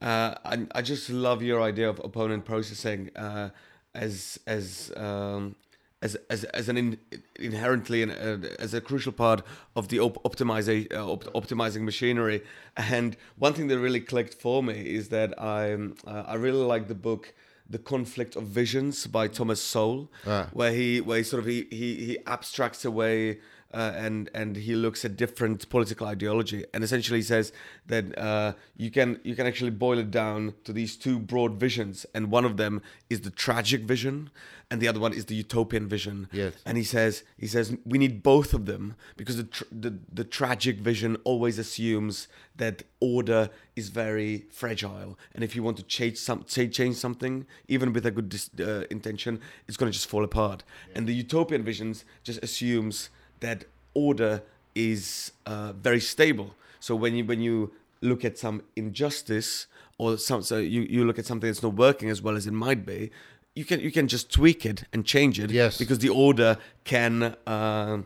[0.00, 3.50] I, I just love your idea of opponent processing uh,
[3.94, 5.56] as as um,
[6.02, 6.98] as as as an in,
[7.38, 9.42] inherently an, uh, as a crucial part
[9.76, 12.42] of the op- optimization uh, op- optimizing machinery.
[12.76, 15.72] And one thing that really clicked for me is that I
[16.06, 17.34] uh, I really like the book
[17.70, 20.48] the conflict of visions by Thomas Sowell, ah.
[20.52, 23.40] where he where he sort of he he, he abstracts away
[23.74, 27.52] uh, and and he looks at different political ideology, and essentially says
[27.86, 32.06] that uh, you can you can actually boil it down to these two broad visions,
[32.14, 34.30] and one of them is the tragic vision,
[34.70, 36.28] and the other one is the utopian vision.
[36.32, 36.54] Yes.
[36.64, 40.24] And he says he says we need both of them because the tr- the, the
[40.24, 46.16] tragic vision always assumes that order is very fragile, and if you want to change
[46.16, 50.24] some change something, even with a good dis- uh, intention, it's going to just fall
[50.24, 50.64] apart.
[50.94, 53.10] And the utopian visions just assumes
[53.40, 53.64] that
[53.94, 54.42] order
[54.74, 56.54] is uh, very stable.
[56.80, 59.66] So when you when you look at some injustice
[59.98, 62.52] or some so you, you look at something that's not working as well as it
[62.52, 63.10] might be,
[63.54, 65.50] you can you can just tweak it and change it.
[65.50, 65.78] Yes.
[65.78, 67.98] Because the order can uh,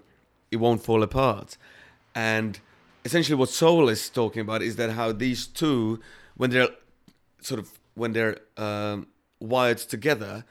[0.51, 1.57] it won't fall apart.
[2.15, 2.59] And
[3.05, 6.01] essentially what Sowell is talking about is that how these two,
[6.37, 6.69] when they're
[7.41, 9.09] sort of when they're um,
[9.41, 10.45] wired together,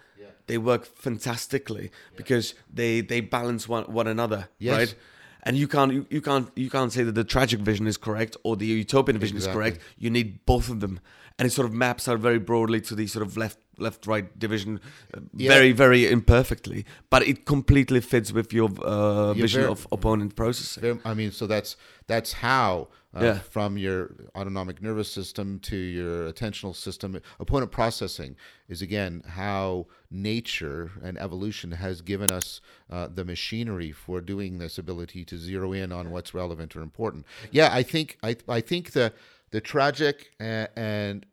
[0.47, 4.77] they work fantastically because they they balance one one another, Yes.
[4.77, 4.95] right?
[5.43, 8.37] And you can't you, you can't you can't say that the tragic vision is correct
[8.43, 9.51] or the utopian vision Exactly.
[9.51, 9.79] is correct.
[9.97, 10.99] You need both of them,
[11.39, 14.27] and it sort of maps out very broadly to the sort of left left right
[14.39, 14.79] division,
[15.13, 15.53] uh, Yeah.
[15.53, 20.81] very very imperfectly, but it completely fits with your uh, vision very- of opponent processing.
[20.81, 21.75] Very- I mean, so that's
[22.07, 23.39] that's how uh, Yeah.
[23.39, 23.99] from your
[24.35, 28.35] autonomic nervous system to your attentional system, opponent processing
[28.69, 34.77] is again how nature and evolution has given us uh, the machinery for doing this
[34.77, 37.25] ability to zero in on what's relevant or important.
[37.51, 39.11] Yeah, I think I I think the
[39.51, 41.25] the tragic and and,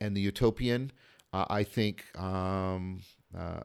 [0.00, 0.90] and the utopian.
[1.36, 3.00] Uh, I think um,
[3.36, 3.60] uh,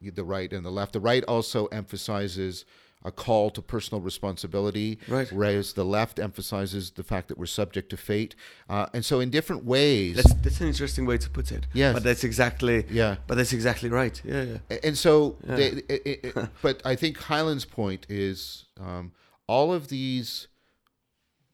[0.00, 0.92] the right and the left.
[0.94, 2.64] The right also emphasizes
[3.04, 5.30] a call to personal responsibility, Right.
[5.30, 8.34] whereas the left emphasizes the fact that we're subject to fate.
[8.68, 11.66] Uh, and so, in different ways, That's that's an interesting way to put it.
[11.74, 11.92] Yes.
[11.94, 13.16] but that's exactly Yeah.
[13.28, 14.20] But that's exactly right.
[14.24, 14.78] Yeah, yeah.
[14.82, 19.12] and so, they, it, it, it- but I think Hyland's point is um,
[19.46, 20.48] all of these,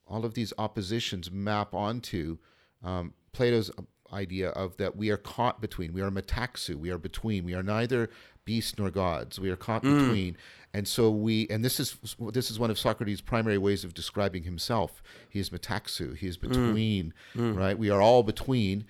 [0.06, 2.38] all of these oppositions map onto
[2.82, 3.70] um, Plato's
[4.12, 5.92] idea of that we are caught between.
[5.92, 6.76] We are metaxu.
[6.76, 7.44] We are between.
[7.44, 8.10] We are neither
[8.44, 9.38] beast nor gods.
[9.38, 10.36] We are caught between.
[10.72, 11.96] And so we, and this is
[12.32, 15.02] this is one of Socrates' primary ways of describing himself.
[15.28, 16.16] He is metaxu.
[16.16, 17.12] He is between.
[17.34, 17.78] Right.
[17.78, 18.84] We are all between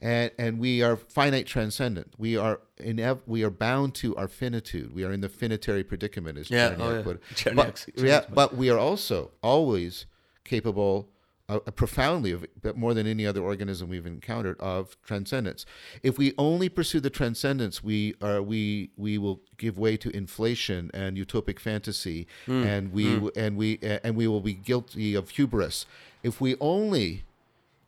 [0.00, 2.14] and and we are finite transcendent.
[2.18, 4.94] We are inev- we are bound to our finitude.
[4.94, 7.02] We are in the finitary predicament, as Yeah, oh, yeah.
[7.02, 7.54] put it.
[7.54, 10.06] But, yeah, but we are also always
[10.44, 11.08] capable,
[11.48, 15.64] uh, profoundly, of, but more than any other organism we've encountered, of transcendence.
[16.02, 20.90] If we only pursue the transcendence, we are we we will give way to inflation
[20.92, 22.62] and utopic fantasy, Hmm.
[22.64, 25.86] and we and we and we will be guilty of hubris.
[26.22, 27.22] If we only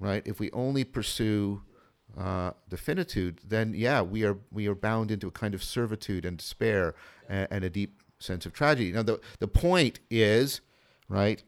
[0.01, 0.23] right?
[0.25, 1.63] If we only pursue
[2.17, 6.25] uh, the finitude, then yeah, we are we are bound into a kind of servitude
[6.25, 6.95] and despair
[7.29, 8.93] and, and a deep sense of tragedy.
[8.93, 10.61] Now the the point is,
[11.09, 11.43] right?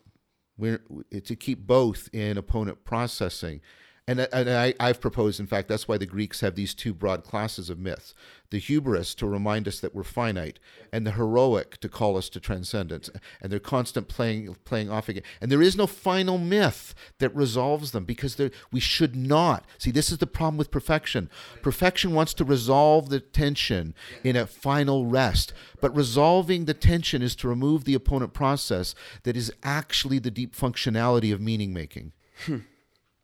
[0.60, 0.82] We're
[1.24, 3.62] to keep both in opponent processing.
[4.10, 6.92] And, uh, and I, I've proposed, in fact, that's why the Greeks have these two
[6.92, 8.12] broad classes of myths
[8.50, 10.58] the hubris to remind us that we're finite,
[10.92, 13.08] and the heroic to call us to transcendence.
[13.40, 15.22] And they're constant playing, playing off again.
[15.40, 18.36] And there is no final myth that resolves them because
[18.72, 19.64] we should not.
[19.78, 21.30] See, this is the problem with perfection.
[21.62, 23.94] Perfection wants to resolve the tension
[24.24, 29.36] in a final rest, but resolving the tension is to remove the opponent process that
[29.36, 32.10] is actually the deep functionality of meaning making.
[32.46, 32.58] Hmm.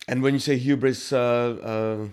[0.09, 2.09] And when you say hubris, uh, uh,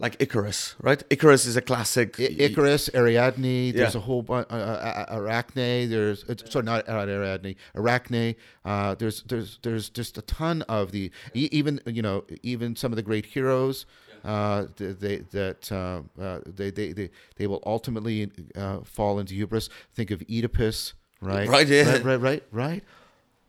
[0.00, 1.02] like Icarus, right?
[1.10, 2.18] Icarus is a classic.
[2.20, 4.00] I- Icarus, Ariadne, there's Yeah.
[4.00, 4.46] a whole bunch.
[4.50, 8.34] Uh, uh, uh, Arachne, there's uh, sorry, not, not Ariadne, Arachne.
[8.64, 12.96] Uh, there's there's there's just a ton of the even you know even some of
[12.96, 13.86] the great heroes.
[14.24, 19.68] Uh, they that uh, uh, they, they they they will ultimately uh, fall into hubris.
[19.94, 21.48] Think of Oedipus, right?
[21.48, 21.90] Right, yeah.
[21.92, 22.84] right, right, right, right.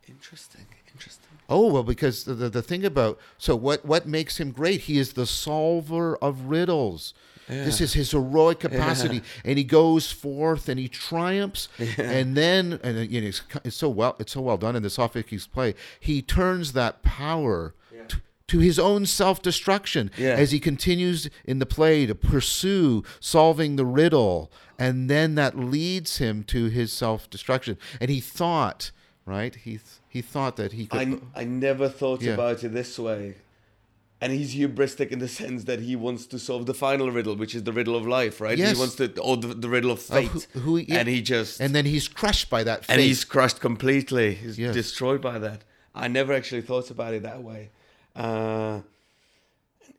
[0.08, 0.66] Interesting.
[1.50, 4.82] Oh well, because the, the the thing about so what what makes him great?
[4.82, 7.14] He is the solver of riddles.
[7.48, 13.10] This is his heroic capacity, and he goes forth and he triumphs, and then and
[13.10, 15.74] you know, it's, it's so well it's so well done in the Sophocles play.
[16.00, 17.74] He turns that power.
[18.08, 20.30] To, to his own self-destruction Yeah.
[20.30, 26.18] as he continues in the play to pursue solving the riddle and then that leads
[26.18, 28.90] him to his self-destruction and he thought
[29.26, 29.80] right he
[30.10, 32.34] he thought that he could I, I never thought Yeah.
[32.34, 33.36] about it this way.
[34.22, 37.56] And he's hubristic in the sense that he wants to solve the final riddle, which
[37.56, 38.58] is the riddle of life, right?
[38.58, 38.74] Yes.
[38.76, 40.48] He wants to, or the, the riddle of Of fate.
[40.54, 40.98] who- who- yeah.
[41.00, 42.94] And he just, and then he's crushed by that fate.
[42.94, 44.36] and he's crushed completely.
[44.36, 44.74] He's Yes.
[44.74, 45.64] destroyed by that.
[45.96, 47.70] I never actually thought about it that way.
[48.14, 48.82] Uh,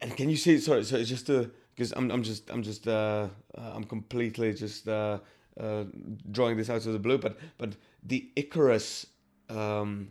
[0.03, 0.59] and can you see?
[0.59, 4.53] Sorry, so it's just to because I'm I'm just I'm just uh, uh, I'm completely
[4.53, 5.19] just uh,
[5.59, 5.85] uh,
[6.31, 7.19] drawing this out of the blue.
[7.19, 7.71] But but
[8.03, 9.07] the Icarus
[9.51, 10.09] um,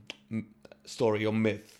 [0.86, 1.80] story or myth,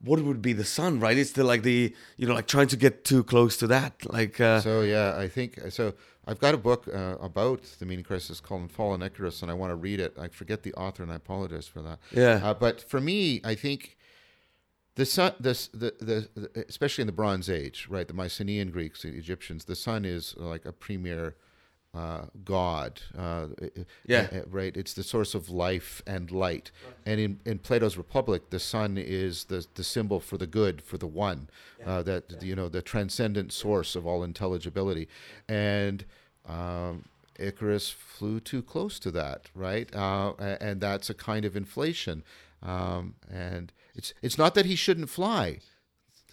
[0.00, 1.16] what would be the sun, right?
[1.16, 4.40] It's the like the you know like trying to get too close to that, like
[4.40, 5.94] uh, So yeah, I think so.
[6.26, 9.70] I've got a book uh, about the meaning crisis called "Fallen Icarus," and I want
[9.70, 10.16] to read it.
[10.18, 11.98] I forget the author, and I apologize for that.
[12.12, 13.96] yeah, Uh, but for me, I think
[14.96, 18.06] the sun, this, the, the, the, especially in the Bronze Age, right?
[18.08, 21.36] The Mycenaean Greeks, the Egyptians, the sun is like a premier
[21.94, 23.00] uh, god.
[23.16, 23.46] Uh,
[24.06, 24.28] Yeah.
[24.50, 24.76] right.
[24.76, 26.70] It's the source of life and light.
[27.06, 30.98] And in, in Plato's Republic, the sun is the the symbol for the good, for
[30.98, 31.48] the one,
[31.86, 35.08] uh, that you know, the transcendent source of all intelligibility,
[35.48, 36.04] and.
[36.46, 37.04] Um,
[37.36, 39.92] Icarus flew too close to that, right?
[39.92, 42.22] Uh, and that's a kind of inflation.
[42.62, 45.58] Um, and it's it's not that he shouldn't fly.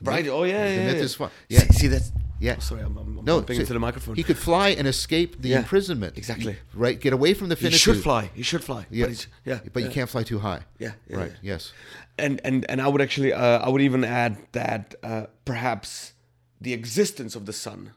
[0.02, 0.24] Right.
[0.26, 0.86] myth- Oh yeah, the yeah.
[0.86, 1.02] myth yeah.
[1.04, 1.30] is fun.
[1.49, 2.56] Yeah, See, see that's yeah.
[2.58, 4.16] oh, sorry, I'm, I'm, No, bumping so into the microphone.
[4.16, 6.18] He could fly and escape the Yeah, imprisonment.
[6.18, 6.58] exactly.
[6.74, 6.99] Right.
[6.99, 7.82] Get away from the He finitude.
[7.82, 8.32] should fly.
[8.34, 8.88] He should fly.
[8.89, 9.08] Yeah.
[9.08, 9.60] But, yeah.
[9.72, 9.88] But yeah.
[9.88, 10.62] you can't fly too high.
[10.80, 10.93] Yeah.
[11.08, 11.34] yeah right.
[11.41, 11.72] Yes.
[12.18, 16.14] And and and I would actually uh, I would even add that uh, perhaps
[16.60, 17.91] the existence of the sun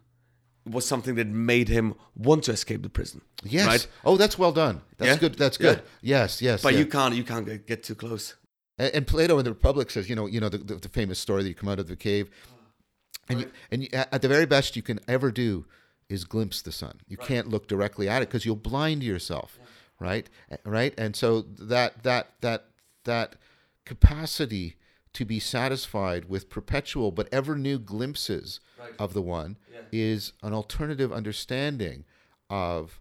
[0.67, 3.21] was something that made him want to escape the prison.
[3.43, 3.67] Yes.
[3.67, 3.87] Right.
[4.05, 4.83] Oh, that's well done.
[4.99, 5.35] That's good.
[5.37, 5.83] That's good.
[6.03, 6.41] Yes.
[6.43, 6.63] Yes.
[6.63, 8.35] But you can't you can't get, get too close.
[8.79, 11.19] And, and Plato in the Republic says, you know, you know the, the, the famous
[11.19, 12.31] story that you come out of the cave,
[13.29, 15.65] and you, and you, at the very best you can ever do
[16.09, 17.01] is glimpse the sun.
[17.09, 19.59] You can't look directly at it because you'll blind yourself,
[19.99, 20.29] right?
[20.51, 20.95] Uh, Right?
[20.99, 22.67] And so that that that
[23.05, 23.37] that
[23.87, 24.77] capacity
[25.15, 28.61] to be satisfied with perpetual but ever new glimpses
[28.99, 29.57] of the one
[29.93, 32.05] is an alternative understanding
[32.51, 33.01] of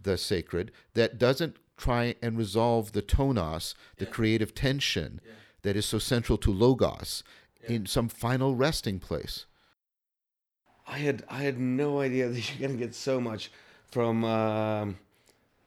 [0.00, 5.20] the sacred that doesn't try and resolve the tonos, the creative tension
[5.62, 7.24] that is so central to logos
[7.66, 9.46] in some final resting place.
[10.86, 13.50] I had I had no idea that you're gonna get so much
[13.90, 14.98] from um,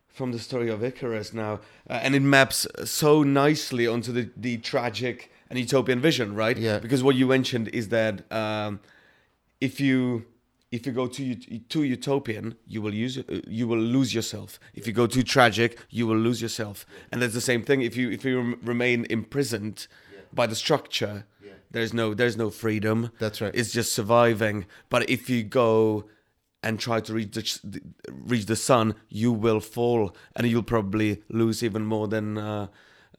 [0.07, 1.59] from the story of Icarus now,
[1.89, 6.57] uh, and it maps so nicely onto the the tragic and utopian vision, right?
[6.57, 6.79] Yeah.
[6.79, 8.79] Because what you mentioned is that um,
[9.59, 10.25] if you
[10.71, 11.35] if you go too
[11.69, 14.59] too utopian, you will use you will lose yourself.
[14.73, 16.85] If you go too tragic, you will lose yourself.
[17.11, 17.81] And that's the same thing.
[17.81, 19.87] If you if you remain imprisoned
[20.33, 21.25] by the structure,
[21.71, 23.11] there's no there's no freedom.
[23.19, 23.53] That's right.
[23.55, 24.65] It's just surviving.
[24.89, 26.05] But if you go
[26.63, 27.31] and try to reach
[27.63, 32.67] the reach the sun, you will fall, and you'll probably lose even more than uh,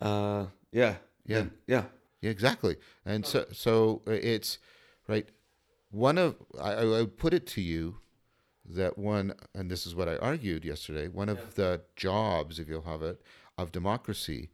[0.01, 1.39] uh, yeah Yeah.
[1.39, 1.85] than- yeah
[2.23, 2.77] Yeah, exactly.
[3.05, 4.59] And so, so uh, it's
[5.09, 5.29] right.
[5.97, 7.97] One of I, I would put it to you
[8.69, 11.09] that one, and this is what I argued yesterday.
[11.09, 13.23] One of the jobs, if you'll have it,
[13.57, 14.51] of democracy,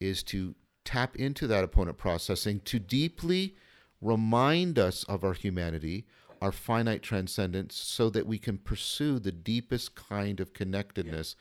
[0.00, 0.54] is to
[0.86, 3.56] tap into that opponent processing to deeply
[4.00, 6.06] remind us of our humanity,
[6.40, 11.36] our finite transcendence, so that we can pursue the deepest kind of connectedness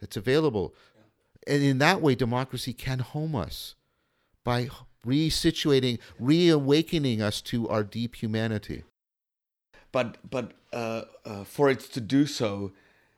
[0.00, 0.76] that's available.
[1.48, 3.74] And in that way, democracy can home us
[4.44, 4.68] by
[5.04, 8.84] resituating, reawakening us to our deep humanity.
[9.92, 12.72] But but uh, uh, for it to do so,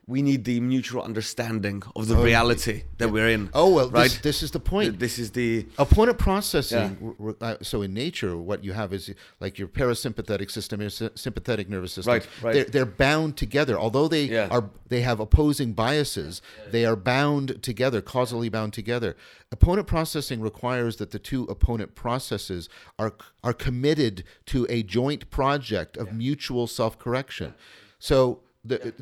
[0.06, 3.48] we need the mutual understanding of the Oh, reality that we're in.
[3.54, 4.10] Oh well, right.
[4.10, 4.98] this, this is the point.
[4.98, 7.14] This is the Opponent processing.
[7.20, 10.90] r- r- uh, so in nature, what you have is like your parasympathetic system, your
[10.90, 12.12] sympathetic nervous system.
[12.12, 12.52] Right, right.
[12.54, 13.78] They're, they're bound together.
[13.78, 14.48] Although they Yeah.
[14.50, 16.42] are, they have opposing biases.
[16.70, 19.16] They are bound together, causally bound together.
[19.52, 25.96] Opponent processing requires that the two opponent processes are are committed to a joint project
[25.96, 27.54] of mutual self correction.
[27.98, 28.94] So the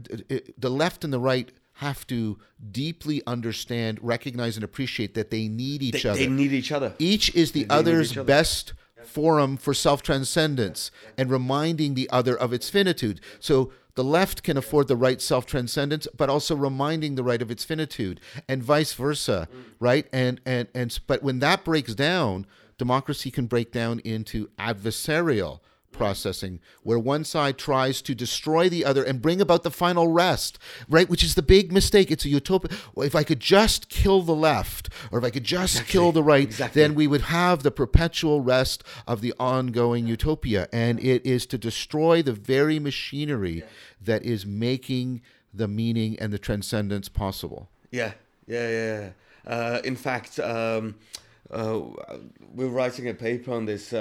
[0.59, 2.39] the left and the right have to
[2.71, 6.19] deeply understand, recognize, and appreciate that they need each they, other.
[6.19, 6.95] they need each other.
[6.99, 8.25] Each is the They- other's other.
[8.25, 13.21] best forum for self transcendence and reminding the other of its finitude.
[13.41, 17.51] So the left can afford the right self transcendence, but also reminding the right of
[17.51, 19.63] its finitude, and vice versa, mm.
[19.81, 20.07] right?
[20.13, 22.47] And and and but when that breaks down,
[22.79, 25.61] democracy can break down into adversarial
[25.93, 30.59] processing where one side tries to destroy the other and bring about the final rest
[30.89, 31.09] right?
[31.09, 32.11] Which is the big mistake.
[32.11, 32.77] It's a utopia.
[32.95, 36.23] Well, if i could just kill the left or if i could just kill the
[36.23, 36.83] right Exactly.
[36.83, 40.69] then we would have the perpetual rest of the ongoing utopia.
[40.73, 43.63] And it is to destroy the very machinery
[44.01, 45.23] that is making
[45.55, 47.69] the meaning and the transcendence possible.
[47.91, 48.13] Yeah,
[48.47, 49.01] yeah, yeah.
[49.01, 49.11] yeah.
[49.45, 50.95] Uh, in fact, um,
[51.51, 51.81] uh,
[52.55, 53.93] we're writing a paper on this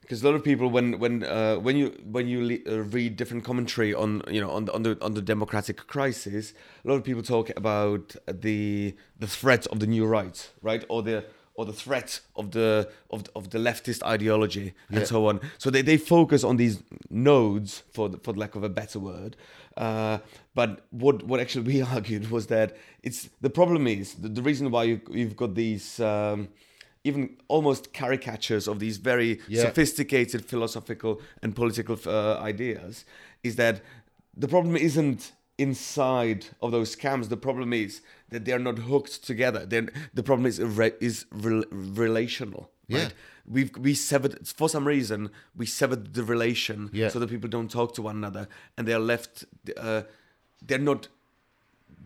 [0.00, 3.16] because a lot of people, when when uh, when you when you le- uh, read
[3.16, 6.52] different commentary on you know on the, on the on the democratic crisis,
[6.84, 11.02] a lot of people talk about the the threat of the new right, right, or
[11.02, 11.24] the
[11.54, 15.40] or the threat of the of, of the leftist ideology and so on.
[15.58, 19.36] So they, they focus on these nodes for the, for lack of a better word.
[19.76, 20.18] Uh,
[20.54, 24.70] but what what actually we argued was that it's the problem is the, the reason
[24.70, 26.48] why you, you've got these um,
[27.04, 29.62] even almost caricatures of these very Yeah.
[29.62, 33.04] sophisticated philosophical and political uh, ideas
[33.42, 33.80] is that
[34.36, 37.28] the problem isn't inside of those scams.
[37.28, 39.66] The problem is that they're not hooked together.
[39.66, 42.70] Then the problem is irre- is rel- relational.
[42.88, 43.04] Yeah.
[43.04, 43.14] Right?
[43.46, 47.08] We've we severed for some reason we severed the relation Yeah.
[47.08, 48.46] so that people don't talk to one another
[48.76, 49.44] and they're left.
[49.76, 50.02] Uh,
[50.66, 51.08] they're not.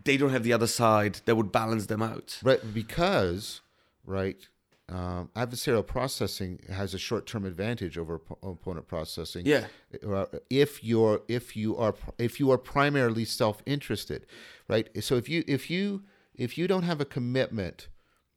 [0.03, 2.39] They don't have the other side that would balance them out.
[2.43, 3.61] Right, because
[4.05, 4.47] right,
[4.87, 9.45] um, adversarial processing has a short-term advantage over op- opponent processing.
[9.45, 9.65] Yeah.
[10.07, 14.27] Uh, if you're if you are if you are primarily self-interested,
[14.67, 14.87] right?
[15.03, 16.03] So if you if you
[16.35, 17.87] if you don't have a commitment,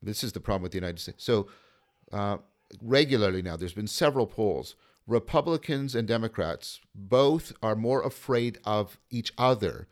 [0.03, 1.23] this is the problem with the United States.
[1.23, 1.49] So
[2.13, 2.39] uh,
[2.81, 4.75] regularly now, there's been several polls.
[5.07, 9.89] Republicans and Democrats both are more afraid of each other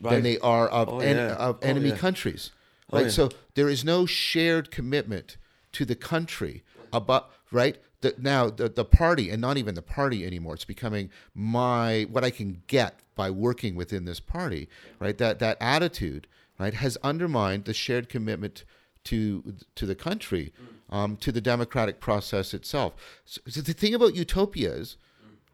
[0.00, 1.34] than they are of, Oh, en- yeah.
[1.34, 1.96] of Oh, enemy yeah.
[1.96, 2.50] countries.
[2.92, 3.04] Oh, Right.
[3.06, 3.10] yeah.
[3.12, 5.36] So there is no shared commitment
[5.72, 6.62] to the country
[6.92, 7.78] about right.
[8.00, 10.54] The, now the the party and not even the party anymore.
[10.54, 14.68] It's becoming my what I can get by working within this party.
[14.98, 15.18] Right.
[15.18, 16.26] That that attitude
[16.58, 18.64] right has undermined the shared commitment
[19.04, 20.52] to to the country,
[20.90, 22.94] um, to the democratic process itself.
[23.24, 24.96] So, so the thing about utopias,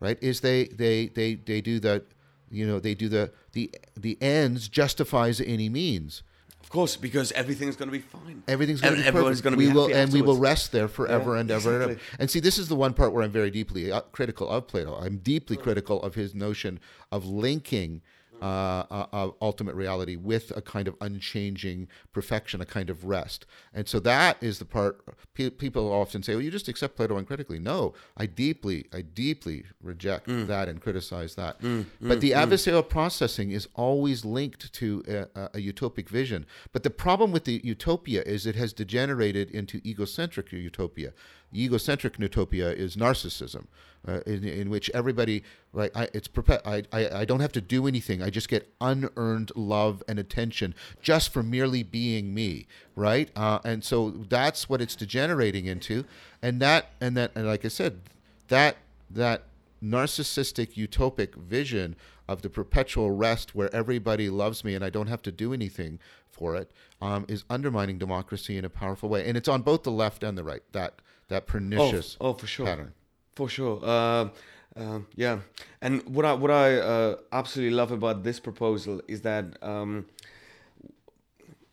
[0.01, 2.05] right, is they they they they do the,
[2.51, 6.23] you know, they do the the the ends justifies any means.
[6.67, 8.43] Of course, because everything's going to be fine.
[8.49, 9.45] Everything's going to be everyone's perfect.
[9.45, 11.93] gonna we be will, happy and we will rest there forever Yeah, and ever and
[11.93, 12.01] ever.
[12.19, 14.97] And see, this is the one part where I'm very deeply uh, critical of Plato.
[14.97, 16.81] I'm deeply critical of his notion
[17.13, 18.03] of linking
[18.43, 23.47] uh, ultimate reality with a kind of unchanging perfection, a kind of rest.
[23.73, 25.03] And so that is the part
[25.35, 29.65] pe- people often say, "Well, you just accept Plato uncritically." No, I deeply, I deeply
[29.83, 30.47] reject Mm.
[30.47, 31.61] that and criticize that.
[32.01, 36.47] but the adversarial processing is always linked to a, a, a utopic vision.
[36.73, 41.13] But the problem with the utopia is it has degenerated into egocentric utopia.
[41.55, 43.67] Egocentric utopia is narcissism,
[44.07, 45.43] uh, in, in which everybody,
[45.73, 45.91] right?
[45.95, 46.29] I, it's
[46.65, 48.23] I, I, I don't have to do anything.
[48.23, 53.31] I just get unearned love and attention just for merely being me, right?
[53.37, 56.05] Uh, and so that's what it's degenerating into,
[56.43, 58.01] and that and that and like I said,
[58.49, 58.77] that
[59.11, 59.45] that
[59.83, 61.97] narcissistic utopic vision
[62.29, 66.01] of the perpetual rest where everybody loves me and I don't have to do anything
[66.31, 66.71] for it
[67.01, 70.37] um, is undermining democracy in a powerful way, and it's on both the left and
[70.37, 70.63] the right.
[70.73, 72.67] That that pernicious oh, for sure.
[72.67, 72.93] pattern.
[73.35, 73.81] For sure.
[73.83, 74.29] Uh,
[74.77, 75.41] uh, yeah.
[75.81, 80.07] And what I what I uh, absolutely love about this proposal is that um,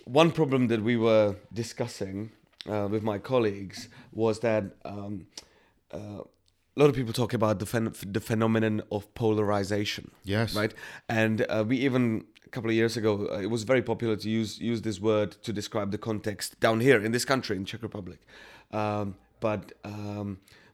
[0.06, 2.32] one problem that we were discussing
[2.70, 5.28] uh, with my colleagues was that um,
[5.94, 6.24] uh,
[6.76, 10.12] a lot of people talk about the, phen- the phenomenon of polarization.
[10.24, 10.56] Yes.
[10.56, 10.74] Right.
[11.08, 14.30] And uh, we even a couple of years ago, uh, it was very popular to
[14.30, 17.84] use use this word to describe the context down here in this country, in Czech
[17.84, 18.20] Republic.
[18.72, 20.28] Um, but um,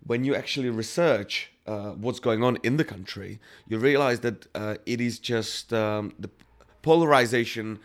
[0.05, 3.31] when you actually research uh, what's going on in the country,
[3.67, 6.29] you realize that uh, it is just um, the
[6.83, 7.79] polarization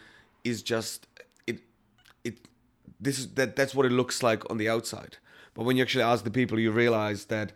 [0.51, 0.99] is just
[1.47, 1.59] it
[2.29, 2.37] it
[3.01, 5.17] this is that that's what it looks like on the outside.
[5.55, 7.49] But when you actually ask the people, you realize that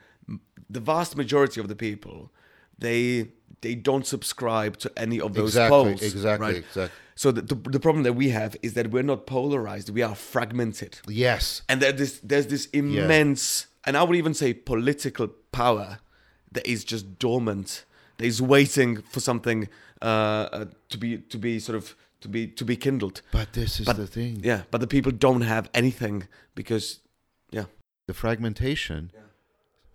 [0.76, 2.18] the vast majority of the people
[2.78, 3.28] they
[3.60, 6.02] they don't subscribe to any of those Exactly, poles.
[6.02, 6.56] exactly, right?
[6.56, 6.98] exactly.
[7.22, 10.14] So the, the, the problem that we have is that we're not polarized; we are
[10.14, 11.62] fragmented Yes.
[11.68, 15.98] and there's this there's this immense and i would even say political power
[16.52, 17.84] that is just dormant
[18.18, 19.68] that is waiting for something
[20.00, 21.84] uh, uh, to be to be sort of
[22.20, 24.34] to be to be kindled But this is But- the thing.
[24.50, 26.16] yeah but the people don't have anything
[26.54, 27.00] because
[27.50, 27.66] yeah
[28.06, 29.10] The fragmentation.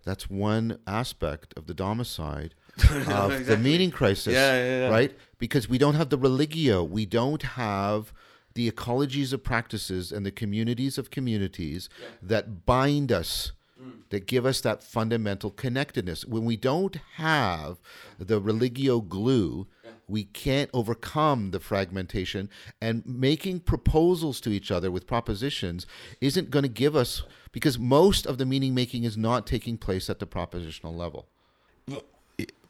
[0.04, 2.54] That's one aspect of the domicide
[2.90, 3.56] No, of the exactly.
[3.64, 4.88] meaning crisis, Yeah, yeah, yeah.
[4.90, 5.16] right?
[5.38, 8.12] Because we don't have the religio, we don't have
[8.54, 11.88] the ecologies of practices and the communities of communities
[12.22, 13.52] that bind us,
[13.82, 14.02] Mm.
[14.10, 16.24] that give us that fundamental connectedness.
[16.24, 17.80] When we don't have
[18.20, 19.66] the religio glue,
[20.08, 22.48] we can't overcome the fragmentation,
[22.80, 25.86] and making proposals to each other with propositions
[26.20, 30.10] isn't going to give us because most of the meaning making is not taking place
[30.10, 31.26] at the propositional level.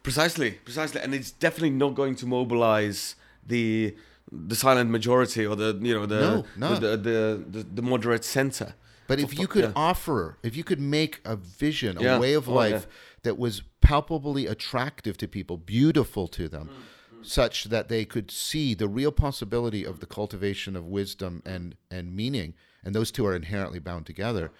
[0.02, 3.16] precisely precisely and it's definitely not going to mobilize
[3.46, 3.94] the
[4.30, 6.74] the silent majority or the you know the No, no.
[6.78, 8.74] the, the, the the moderate center
[9.06, 9.72] But if you could yeah.
[9.90, 12.18] offer, if you could make a vision, a Yeah.
[12.18, 13.22] way of Oh, life yeah.
[13.26, 16.82] that was palpably attractive to people, beautiful to them, Mm,
[17.26, 22.14] such that they could see the real possibility of the cultivation of wisdom and, and
[22.14, 22.54] meaning
[22.84, 24.50] and those two are inherently bound together,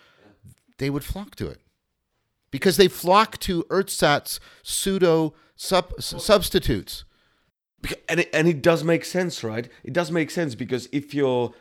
[0.79, 1.61] they would flock to it
[2.51, 7.05] because they flock to ersatz pseudo sub- substitutes.
[8.09, 9.69] and it, and it does make sense, right?
[9.83, 11.53] It does make sense because if you're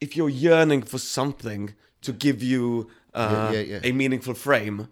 [0.00, 3.80] if you're yearning for something to give you uh, Yeah, yeah, yeah.
[3.84, 4.88] a meaningful frame,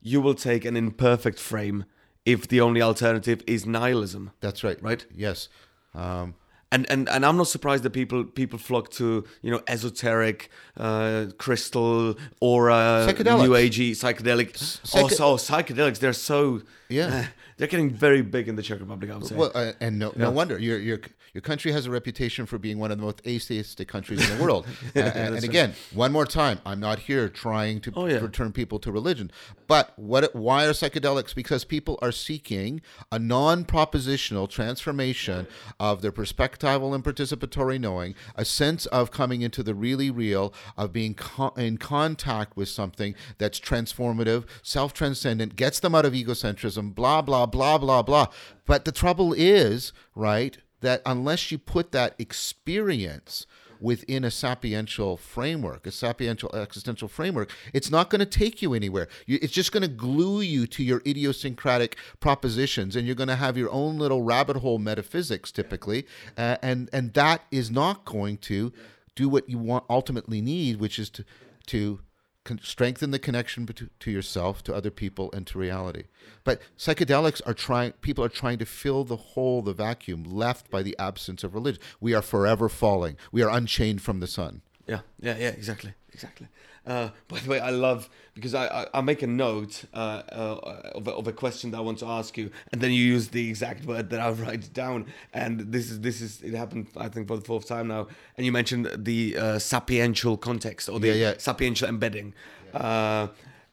[0.00, 1.84] you will take an imperfect frame
[2.26, 4.30] if the only alternative is nihilism.
[4.40, 4.78] That's right.
[4.82, 5.06] Right.
[5.14, 5.48] Yes.
[5.94, 6.34] Um,
[6.72, 9.04] And, and and I'm not surprised that people people flock to
[9.44, 10.38] you know esoteric,
[10.76, 13.06] uh, crystal, aura,
[13.44, 14.56] new agey, psychedelic.
[14.56, 17.06] psyche- oh, so psychedelics, they're so Yeah.
[17.06, 17.24] uh,
[17.56, 19.10] they're getting very big in the Czech Republic.
[19.10, 19.36] I would say.
[19.36, 20.98] Well, uh, and no, no wonder your your
[21.36, 24.42] your country has a reputation for being one of the most atheistic countries in the
[24.42, 24.66] world.
[24.94, 28.20] And, and again, one more time, I'm not here trying to Oh, yeah.
[28.20, 29.30] return people to religion,
[29.66, 30.34] but what?
[30.34, 31.34] Why are psychedelics?
[31.34, 32.80] Because people are seeking
[33.12, 35.46] a non-propositional transformation
[35.78, 40.92] of their perspectival and participatory knowing, a sense of coming into the really real, of
[40.92, 47.20] being co- in contact with something that's transformative, self-transcendent, gets them out of egocentrism, blah
[47.20, 48.28] blah blah blah blah.
[48.64, 53.46] But the trouble is, right, that unless you put that experience
[53.80, 59.08] within a sapiential framework, a sapiential existential framework, it's not going to take you anywhere.
[59.26, 63.36] You, it's just going to glue you to your idiosyncratic propositions, and you're going to
[63.36, 66.06] have your own little rabbit hole metaphysics, typically,
[66.36, 68.72] uh, and and that is not going to
[69.14, 71.24] do what you want ultimately need, which is to
[71.66, 72.00] to
[72.46, 76.04] con- strengthen the connection bet- to yourself, to other people, and to reality.
[76.44, 77.92] But psychedelics are trying.
[78.00, 81.82] People are trying to fill the hole, the vacuum left by the absence of religion.
[82.00, 83.16] We are forever falling.
[83.32, 84.62] We are unchained from the sun.
[84.86, 86.48] Yeah, yeah, yeah, exactly, exactly.
[86.86, 90.92] Uh, by the way, I love because I, I, I make a note uh, uh,
[90.94, 93.28] of, a, of a question that I want to ask you, and then you use
[93.28, 95.06] the exact word that I write down.
[95.32, 98.08] And this is this is it happened I think for the fourth time now.
[98.36, 101.34] And you mentioned the uh, sapiential context or the Yeah, yeah.
[101.34, 102.34] sapiential embedding.
[102.74, 103.28] Uh,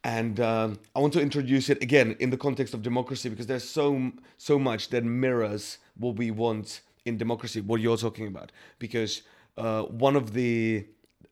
[0.06, 3.68] and um, I want to introduce it again in the context of democracy because there's
[3.68, 7.62] so so much that mirrors what we want in democracy.
[7.62, 9.22] What you're talking about, because
[9.58, 10.86] uh, one of the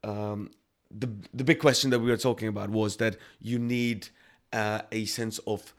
[0.04, 0.52] um,
[0.98, 4.10] the the big question that we were talking about was that you need
[4.54, 5.74] uh, a sense of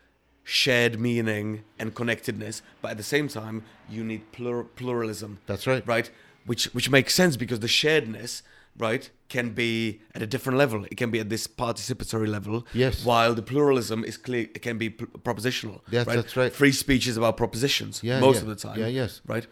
[0.45, 5.39] shared meaning and connectedness, but at the same time you need plur- pluralism.
[5.47, 5.87] That's right.
[5.87, 6.11] Right,
[6.47, 8.43] which which makes sense because the sharedness,
[8.77, 10.85] right, can be at a different level.
[10.91, 12.67] It can be at this participatory level.
[12.73, 13.05] Yes.
[13.05, 15.81] While the pluralism is clear, it can be propositional.
[15.91, 16.17] Yes, right?
[16.17, 16.53] that's right.
[16.53, 18.43] Free speech is about propositions Yeah, most yeah.
[18.43, 18.79] of the time.
[18.79, 19.21] Yeah, yes.
[19.27, 19.47] Right.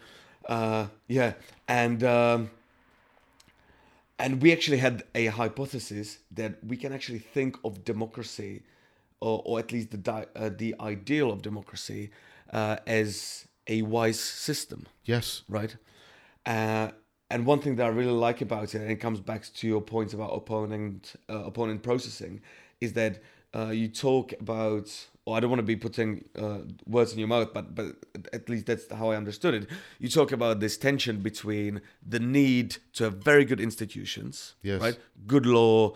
[0.47, 1.33] Uh, yeah,
[1.67, 2.03] and.
[2.03, 2.49] Um,
[4.21, 8.63] and we actually had a hypothesis that we can actually think of democracy,
[9.19, 12.11] or, or at least the di- uh, the ideal of democracy,
[12.53, 15.41] uh, as a wise system, Yes.
[15.49, 15.75] right?
[16.45, 16.89] Uh,
[17.29, 19.81] and one thing that I really like about it, and it comes back to your
[19.81, 22.41] point about opponent uh, opponent processing,
[22.79, 23.13] is that
[23.55, 24.87] uh, you talk about.
[25.25, 27.95] Or I don't want to be putting uh, words in your mouth, but but
[28.33, 29.67] at least that's how I understood it.
[29.99, 34.81] You talk about this tension between the need to have very good institutions, Yes.
[34.81, 34.97] right,
[35.27, 35.93] good law,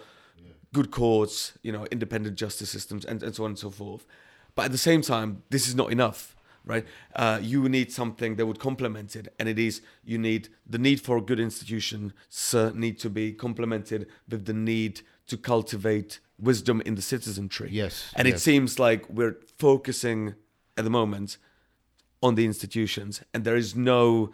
[0.74, 4.06] good courts, you know, independent justice systems, and, and so on and so forth.
[4.54, 6.86] But at the same time, this is not enough, right?
[7.16, 11.02] Uh, you need something that would complement it, and it is you need the need
[11.02, 12.14] for a good institution
[12.54, 17.70] uh, need to be complemented with the need to cultivate wisdom in the citizenry.
[17.72, 20.36] Yes, and it seems like we're focusing
[20.78, 21.38] at the moment
[22.22, 24.32] on the institutions, and there is no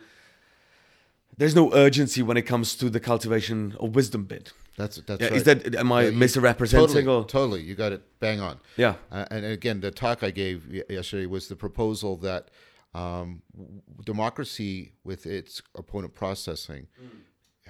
[1.37, 4.51] there's no urgency when it comes to the cultivation of wisdom bit.
[4.77, 5.37] That's that's Yeah, right.
[5.37, 7.61] is that am I Yeah, misrepresenting Totally, or totally.
[7.61, 8.59] You got it bang on.
[8.77, 8.95] yeah?
[9.11, 12.49] Uh, and again, the talk I gave yesterday was the proposal that
[12.93, 16.87] um, w- democracy, with its opponent processing,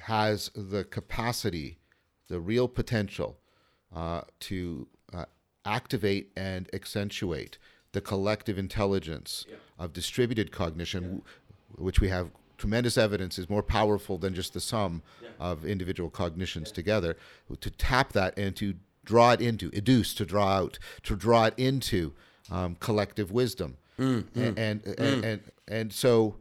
[0.03, 1.77] has the capacity,
[2.27, 3.37] the real potential
[3.95, 5.25] uh, to uh,
[5.65, 7.57] activate and accentuate
[7.91, 9.45] the collective intelligence
[9.77, 11.21] of distributed cognition, w-
[11.75, 15.01] which we have tremendous evidence is more powerful than just the sum
[15.39, 17.17] of individual cognitions together.
[17.59, 21.53] To tap that and to draw it into, educe, to draw out, to draw it
[21.57, 22.13] into
[22.51, 23.77] um, collective wisdom.
[23.97, 26.35] And, and, and, and, and so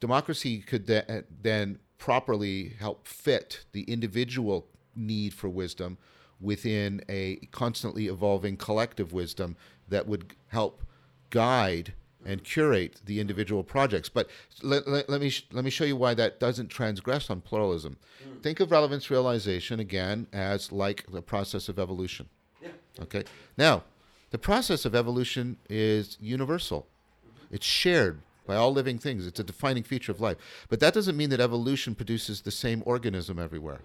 [0.00, 1.04] democracy could th-
[1.42, 4.66] then properly help fit the individual
[4.96, 5.98] need for wisdom
[6.40, 9.56] within a constantly evolving collective wisdom
[9.88, 10.82] that would help
[11.30, 11.94] guide
[12.26, 14.08] and curate the individual projects.
[14.08, 14.30] But
[14.62, 17.98] let, let, let me sh- let me show you why that doesn't transgress on pluralism.
[18.22, 18.38] Hmm.
[18.38, 22.28] Think of relevance realization again as like the process of evolution.
[22.62, 22.70] Yeah.
[23.02, 23.24] Okay.
[23.58, 23.84] Now,
[24.30, 26.86] the process of evolution is universal.
[27.26, 27.54] Mm-hmm.
[27.56, 29.26] It's shared by all living things.
[29.26, 30.36] It's a defining feature of life.
[30.68, 33.80] But that doesn't mean that evolution produces the same organism everywhere.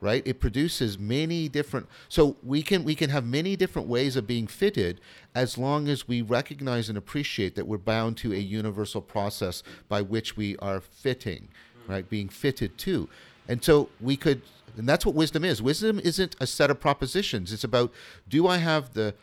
[0.00, 0.22] Right?
[0.26, 1.88] It produces many different.
[2.08, 5.00] So we can we can have many different ways of being fitted,
[5.34, 10.02] as long as we recognize and appreciate that we're bound to a universal process by
[10.02, 11.48] which we are fitting,
[11.86, 11.90] mm.
[11.90, 12.08] right?
[12.08, 13.08] Being fitted to,
[13.48, 14.42] and so we could.
[14.76, 15.62] And that's what wisdom is.
[15.62, 17.50] Wisdom isn't a set of propositions.
[17.50, 17.92] It's about
[18.28, 19.14] do I have the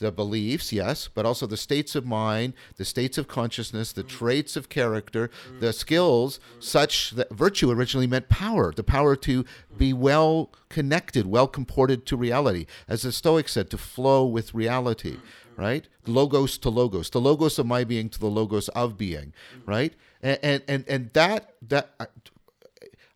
[0.00, 4.08] the beliefs, yes, but also the states of mind, the states of consciousness, the mm.
[4.08, 5.60] traits of character, mm.
[5.60, 9.44] the skills, such that virtue originally meant power, the power to
[9.76, 9.98] be mm.
[9.98, 12.66] well connected, well comported to reality.
[12.88, 15.18] As the Stoics said, to flow with reality,
[15.56, 15.86] right?
[16.06, 19.32] Logos to logos, the logos of my being to the logos of being,
[19.66, 19.94] right?
[20.22, 21.94] And and and, and that that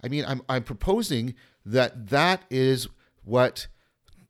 [0.03, 2.89] I mean, I'm I'm proposing that that is
[3.25, 3.69] what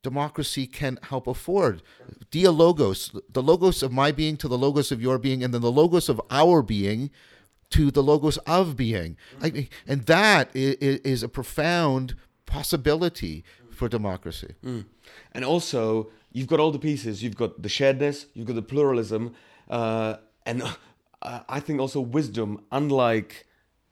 [0.05, 1.83] democracy can help afford.
[2.31, 5.63] Dia logos, the logos of my being to the logos of your being, and then
[5.63, 7.11] the logos of our being
[7.71, 9.17] to the logos of being.
[9.43, 12.15] I, and that is, is, a profound
[12.47, 14.55] possibility for democracy.
[14.63, 14.85] Mm.
[15.33, 17.23] And also, you've got all the pieces.
[17.23, 19.35] You've got the sharedness, you've got the pluralism,
[19.69, 20.63] uh, and
[21.23, 23.47] uh, I think also wisdom, unlike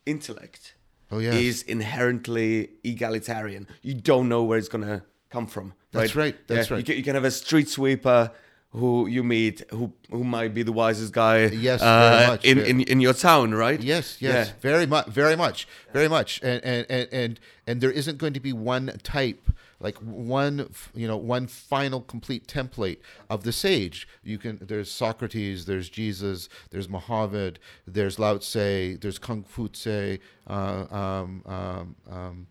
[0.07, 0.75] intellect,
[1.11, 1.35] oh, yes.
[1.35, 3.67] is inherently egalitarian.
[3.81, 5.73] You don't know where it's going to come from.
[5.93, 6.37] That's right.
[6.47, 6.79] That's yeah, right.
[6.79, 8.31] You can, you can have a street sweeper
[8.73, 12.81] who you meet who who might be the wisest guy yes uh, much, in, in
[12.83, 14.55] in your town right yes yes yeah.
[14.61, 18.41] very much very much very much and, and and and and there isn't going to
[18.41, 24.39] be one type like one you know one final complete template of the sage you
[24.39, 30.19] can there's socrates there's jesus there's muhammad there's lao tse there's kung fu tse
[30.49, 32.47] uh, um, um, um,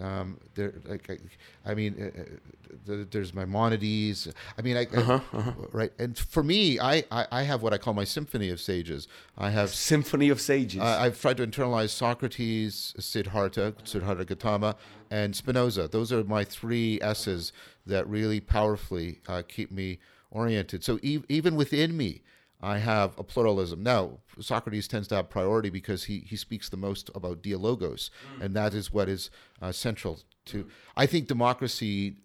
[0.00, 4.28] um, there, like, I, I mean, uh, uh there's Maimonides.
[4.58, 5.52] I mean, I, uh-huh, uh-huh.
[5.72, 5.92] right.
[5.98, 9.08] And for me, I, I, I, have what I call my symphony of sages.
[9.36, 10.80] I have symphony of sages.
[10.80, 14.76] I've tried to internalize Socrates, Siddhartha, Siddhartha Gautama,
[15.10, 15.88] and Spinoza.
[15.88, 17.52] Those are my three S's
[17.86, 19.98] that really powerfully uh, keep me
[20.30, 20.82] oriented.
[20.82, 22.22] So e- even within me,
[22.62, 23.82] I have a pluralism.
[23.82, 28.44] Now, Socrates tends to have priority because he, he speaks the most about dialogos, mm.
[28.44, 30.68] and that is what is uh, central to.
[30.96, 32.16] I think democracy,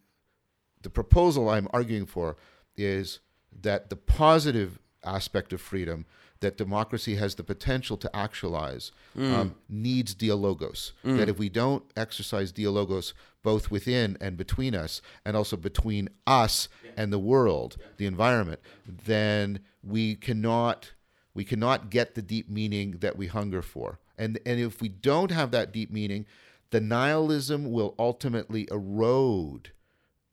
[0.81, 2.37] the proposal I'm arguing for
[2.75, 3.19] is
[3.61, 6.05] that the positive aspect of freedom
[6.39, 9.33] that democracy has the potential to actualize mm.
[9.33, 10.93] um, needs dialogos.
[11.05, 11.17] Mm.
[11.17, 13.13] That if we don't exercise dialogos
[13.43, 16.91] both within and between us, and also between us yeah.
[16.97, 17.85] and the world, yeah.
[17.97, 20.93] the environment, then we cannot
[21.33, 23.99] we cannot get the deep meaning that we hunger for.
[24.17, 26.25] And and if we don't have that deep meaning,
[26.71, 29.71] the nihilism will ultimately erode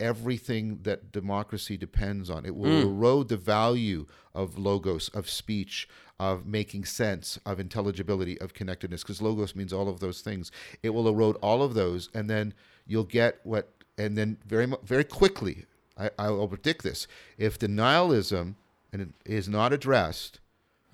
[0.04, 2.44] everything that democracy depends on.
[2.44, 2.82] It will mm.
[2.82, 5.88] erode the value of logos, of speech,
[6.20, 10.52] of making sense, of intelligibility, of connectedness, because logos means all of those things.
[10.82, 12.52] It will erode all of those, and then
[12.86, 15.64] you'll get what, and then very very quickly,
[15.98, 18.56] I, I will predict this: if the nihilism
[18.92, 20.38] and it is not addressed,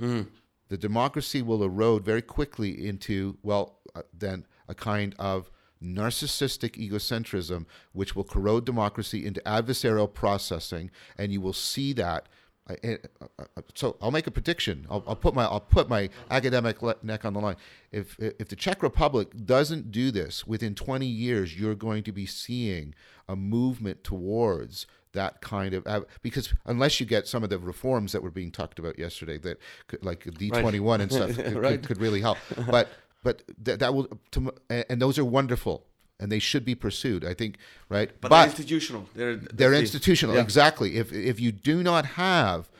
[0.01, 0.27] mm.
[0.69, 5.51] the democracy will erode very quickly into, well, uh, then a kind of
[5.83, 12.29] narcissistic egocentrism, which will corrode democracy into adversarial processing, and you will see that.
[12.69, 14.87] Uh, uh, so I'll make a prediction.
[14.91, 17.57] I'll, I'll, put my I'll put my academic neck on the line.
[17.91, 22.27] If if the Czech Republic doesn't do this within 20 years, you're going to be
[22.27, 22.95] seeing
[23.29, 28.23] a movement towards that kind of because unless you get some of the reforms that
[28.23, 29.59] were being talked about yesterday that
[29.89, 31.01] could, like D21 right.
[31.01, 31.71] and stuff could, right.
[31.81, 32.39] could, could, really help
[32.71, 32.89] but
[33.23, 35.87] but that, that will to, and those are wonderful
[36.19, 37.57] and they should be pursued I think
[37.89, 38.11] right?
[38.21, 39.09] But, but they're institutional.
[39.15, 40.43] They're, they're, institutional yeah.
[40.43, 40.97] exactly.
[40.97, 42.71] If if you do not have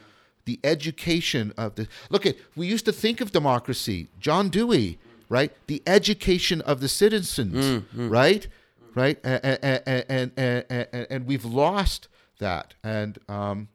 [0.45, 4.99] the education of the look at we used to think of democracy John Dewey
[5.31, 5.53] right?
[5.69, 8.11] The education of the citizens mm, mm.
[8.11, 8.47] right?
[8.95, 9.19] Right?
[9.25, 12.09] And and, and and, and and we've lost
[12.41, 13.69] that, and um,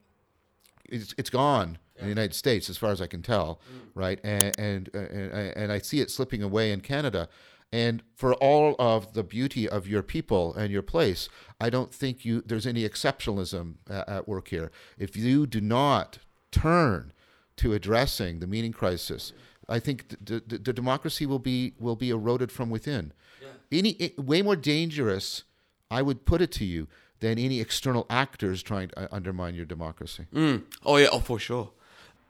[0.88, 2.02] it's it's gone yeah.
[2.02, 3.90] in the United States as far as I can tell, mm.
[3.96, 4.20] right?
[4.24, 7.30] And and, and and I see it slipping away in Canada.
[7.72, 11.28] And for all of the beauty of your people and your place,
[11.60, 14.72] I don't think you there's any exceptionalism at, at work here.
[14.98, 16.20] If you do not
[16.52, 17.12] turn
[17.58, 19.34] to addressing the meaning crisis,
[19.68, 23.14] I think the, the, the democracy will be will be eroded from within.
[23.42, 23.80] Yeah.
[23.80, 25.44] Any way more dangerous,
[25.90, 26.88] I would put it to you,
[27.20, 30.28] than any external actors trying to uh, undermine your democracy.
[30.34, 30.64] Mm.
[30.86, 31.72] Oh yeah, oh for sure.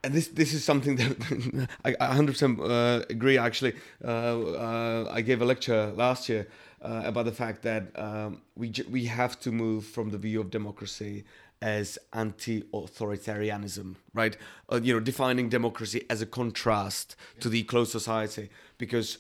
[0.06, 3.40] And this this is something that I 100% uh, agree.
[3.40, 6.48] Actually, uh, uh, I gave a lecture last year
[6.84, 10.52] uh, about the fact that um, we we have to move from the view of
[10.52, 11.24] democracy
[11.60, 14.38] as anti-authoritarianism, right?
[14.72, 19.18] Uh, you know, defining democracy as a contrast to the closed society, because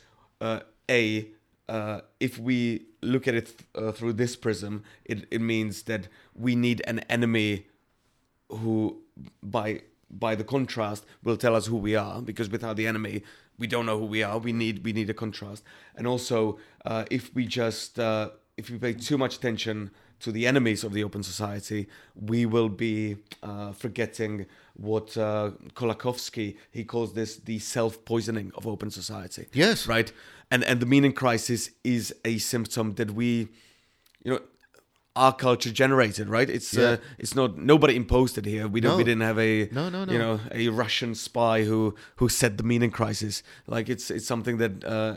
[0.87, 1.27] a
[1.67, 6.55] uh, if we look at it uh, through this prism, it, it means that we
[6.55, 7.65] need an enemy
[8.49, 9.01] who,
[9.41, 9.81] by
[10.19, 12.21] by the contrast, will tell us who we are.
[12.21, 13.23] Because without the enemy,
[13.57, 14.37] we don't know who we are.
[14.37, 15.63] We need we need a contrast.
[15.95, 20.47] And also, uh, if we just uh, if we pay too much attention to the
[20.47, 27.13] enemies of the open society, we will be uh, forgetting what uh, Kolakowski he calls
[27.13, 29.47] this the self-poisoning of open society.
[29.53, 29.87] Yes.
[29.87, 30.11] right.
[30.51, 33.49] And and the meaning crisis is a symptom that we,
[34.23, 34.39] you know,
[35.15, 36.27] our culture generated.
[36.29, 36.49] Right.
[36.49, 36.83] It's Yeah.
[36.89, 38.67] uh, it's not nobody imposed it here.
[38.67, 38.91] We don't.
[38.91, 38.97] No.
[38.97, 40.11] We didn't have a No, no, no.
[40.13, 43.43] you know a Russian spy who who set the meaning crisis.
[43.67, 45.15] Like it's it's something that uh,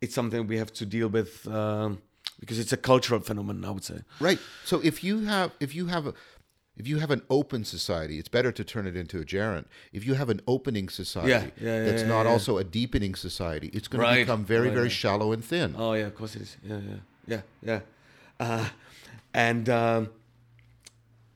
[0.00, 1.46] it's something we have to deal with.
[1.48, 1.98] Um,
[2.38, 3.98] because it's a cultural phenomenon, I would say.
[4.18, 4.38] Right.
[4.64, 6.14] So if you have if you have a
[6.76, 9.66] if you have an open society, it's better to turn it into a gerund.
[9.92, 13.14] If you have an opening society Yeah, yeah, yeah, that's yeah, not also a deepening
[13.14, 14.92] society, it's going Right, to become very, right, very right.
[15.02, 15.74] shallow and thin.
[15.76, 16.56] Oh yeah, of course it is.
[16.64, 17.80] Yeah, yeah, yeah, yeah.
[18.38, 18.68] Uh,
[19.34, 20.10] and um,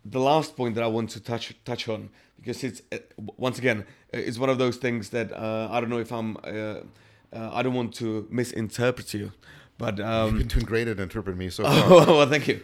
[0.04, 2.98] the last point that I want to touch touch on because it's uh,
[3.36, 3.80] once again
[4.12, 6.80] uh, it's one of those things that uh, I don't know if I'm uh,
[7.32, 9.32] uh, I don't want to misinterpret you,
[9.78, 11.72] but um, You've been doing great at interpreting me so far.
[12.08, 12.60] Oh, well, thank you,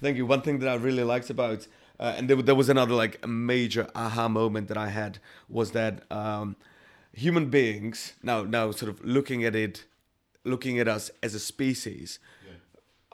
[0.00, 0.24] thank you.
[0.26, 1.66] One thing that I really liked about,
[2.00, 5.18] uh, and there, there was another like major aha moment that I had
[5.48, 6.56] was that um,
[7.12, 9.84] human beings now now sort of looking at it,
[10.44, 12.18] looking at us as a species.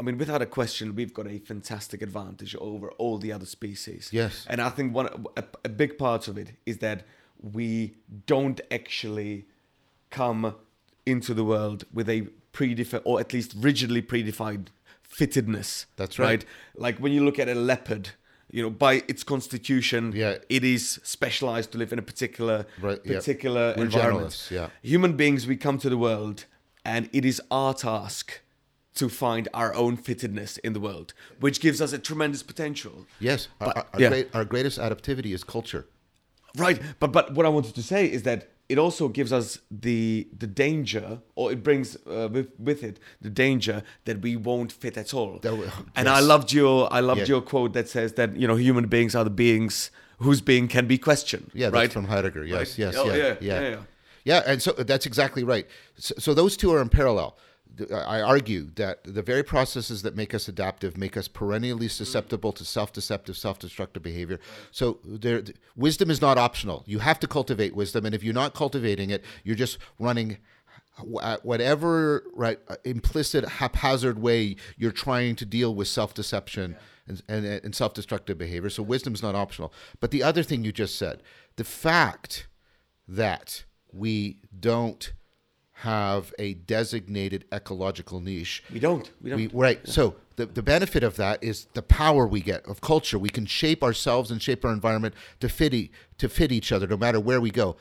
[0.03, 4.09] I mean, without a question, we've got a fantastic advantage over all the other species.
[4.12, 4.44] Yes.
[4.50, 7.07] and I think one a, a big part of it is that
[7.40, 7.94] we
[8.26, 9.46] don't actually
[10.11, 10.57] come
[11.07, 14.66] into the world with a predefined or at least rigidly predefined
[15.09, 15.86] fittedness.
[15.96, 16.44] That's right.
[16.76, 18.11] Like when you look at a leopard,
[18.50, 20.38] you know, by its constitution, Yeah.
[20.48, 24.48] it is specialized to live in a particular Right, particular We're environment.
[24.50, 24.70] yeah.
[24.82, 26.46] Human beings, we come to the world,
[26.84, 28.40] and it is our task
[28.95, 33.07] to find our own fittedness in the world, which gives us a tremendous potential.
[33.20, 33.49] Yes.
[33.61, 34.09] Our, But- our, our yeah.
[34.09, 35.86] great, our greatest adaptivity is culture.
[36.59, 40.28] Right, but but what I wanted to say is that it also gives us the
[40.38, 44.99] the danger, or it brings uh, with with it the danger that we won't fit
[44.99, 45.40] at all.
[45.43, 45.51] We-
[45.97, 46.07] and yes.
[46.09, 47.26] I loved your I loved Yeah.
[47.32, 50.86] your quote that says that you know human beings are the beings whose being can
[50.86, 51.51] be questioned.
[51.55, 52.45] Yeah, that's right from Heidegger.
[52.45, 52.78] Yes, Right.
[52.78, 53.76] yes, Oh, yeah, yeah, yeah, yeah, yeah.
[54.24, 55.66] Yeah, and so that's exactly right.
[55.97, 57.36] So, so those two are in parallel.
[57.92, 62.64] I argue that the very processes that make us adaptive make us perennially susceptible to
[62.64, 64.38] self-deceptive, self-destructive behavior.
[64.70, 65.42] So there,
[65.76, 66.84] wisdom is not optional.
[66.86, 70.38] You have to cultivate wisdom, and if you're not cultivating it, you're just running
[71.22, 76.76] at whatever right uh, implicit haphazard way you're trying to deal with self-deception
[77.08, 78.68] and, and, and self-destructive behavior.
[78.68, 79.72] So wisdom is not optional.
[80.00, 81.22] But the other thing you just said,
[81.56, 82.48] the fact
[83.08, 85.12] that we don't
[85.83, 89.11] have a designated ecological niche We don't.
[89.20, 89.37] We don't.
[89.39, 89.80] we, right.
[89.87, 93.18] So the, the benefit of that is the power we get of culture.
[93.18, 96.87] We can shape ourselves and shape our environment to fit e- to fit each other,
[96.87, 97.76] no matter where we go.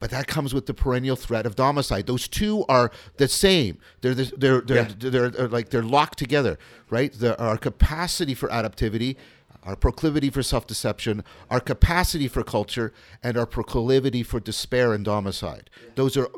[0.00, 2.06] But that comes with the perennial threat of domicide.
[2.06, 3.78] Those two are the same.
[4.00, 4.88] They're the, they're they're, Yeah.
[4.98, 6.58] they're they're like they're locked together,
[6.90, 7.12] right?
[7.12, 9.16] The, our capacity for adaptivity,
[9.64, 12.92] our proclivity for self-deception, our capacity for culture,
[13.22, 15.70] and our proclivity for despair and domicide.
[15.94, 16.28] Those are,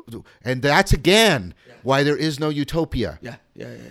[0.43, 1.53] and that's again
[1.83, 3.19] why there is no utopia.
[3.21, 3.89] yeah, yeah, yeah, yeah.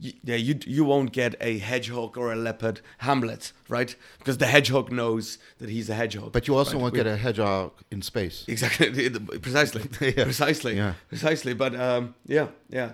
[0.00, 3.96] You, yeah, you you won't get a hedgehog or a leopard Hamlet, right?
[4.18, 6.30] Because the hedgehog knows that he's a hedgehog.
[6.30, 6.82] But you also right?
[6.82, 8.44] won't We- get a hedgehog in space.
[8.46, 9.10] Exactly,
[9.42, 9.82] precisely,
[10.16, 10.22] Yeah.
[10.22, 10.94] precisely, Yeah.
[11.08, 11.52] precisely.
[11.52, 12.92] But um, yeah, yeah.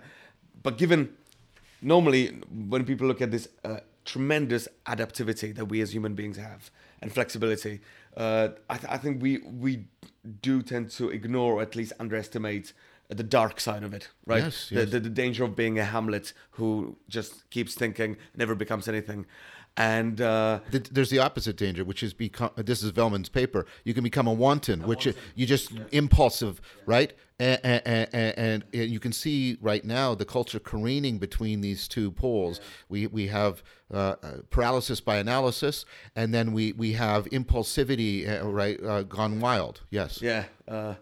[0.63, 1.11] But given
[1.83, 2.29] normally
[2.71, 7.13] when people look at this uh, tremendous adaptivity that we as human beings have and
[7.13, 7.81] flexibility,
[8.17, 9.87] uh, I, th- I think we we
[10.43, 12.73] do tend to ignore or at least underestimate
[13.09, 14.45] the dark side of it, right?
[14.45, 18.89] Yes, The, the, the danger of being a Hamlet who just keeps thinking, never becomes
[18.89, 19.27] anything,
[19.77, 20.21] and.
[20.21, 22.51] Uh, Th- There's the opposite danger, which is become.
[22.57, 23.67] This is Velleman's paper.
[23.85, 27.13] You can become a wanton, which you just impulsive, right?
[27.41, 32.13] And, and, and, and you can see right now the culture careening between these two
[32.13, 32.61] poles.
[32.89, 33.63] We we have
[33.93, 39.41] uh, uh, paralysis by analysis, and then we we have impulsivity, uh, right, uh, gone
[39.41, 39.81] wild.
[39.91, 40.23] Yes.
[40.23, 40.95] Yeah, uh,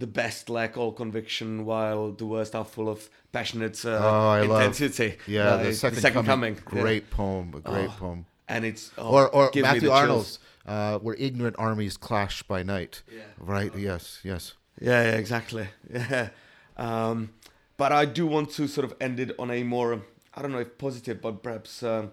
[0.00, 4.40] the best lack all conviction, while the worst are full of passionate uh, Oh, I
[4.42, 5.10] love- intensity.
[5.26, 6.80] Yeah, Uh, the second, coming, yeah.
[6.82, 7.46] Great poem.
[7.54, 8.26] A great Oh, poem.
[8.48, 9.90] And it's oh, or or Matthew.
[9.90, 13.02] Arnold's, uh, where ignorant armies clash by night.
[13.08, 13.22] Yeah.
[13.54, 13.72] Right.
[13.76, 14.20] Yes.
[14.24, 14.54] Yes.
[14.80, 15.66] Yeah, yeah, exactly.
[15.92, 16.28] Yeah.
[16.76, 17.30] Um,
[17.76, 20.00] but I do want to sort of end it on a more,
[20.34, 22.10] I don't know if positive, but perhaps, um,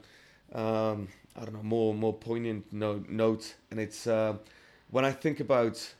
[0.54, 3.56] um, I don't know, more more poignant no- note.
[3.72, 4.34] And it's uh,
[4.92, 5.96] when I think about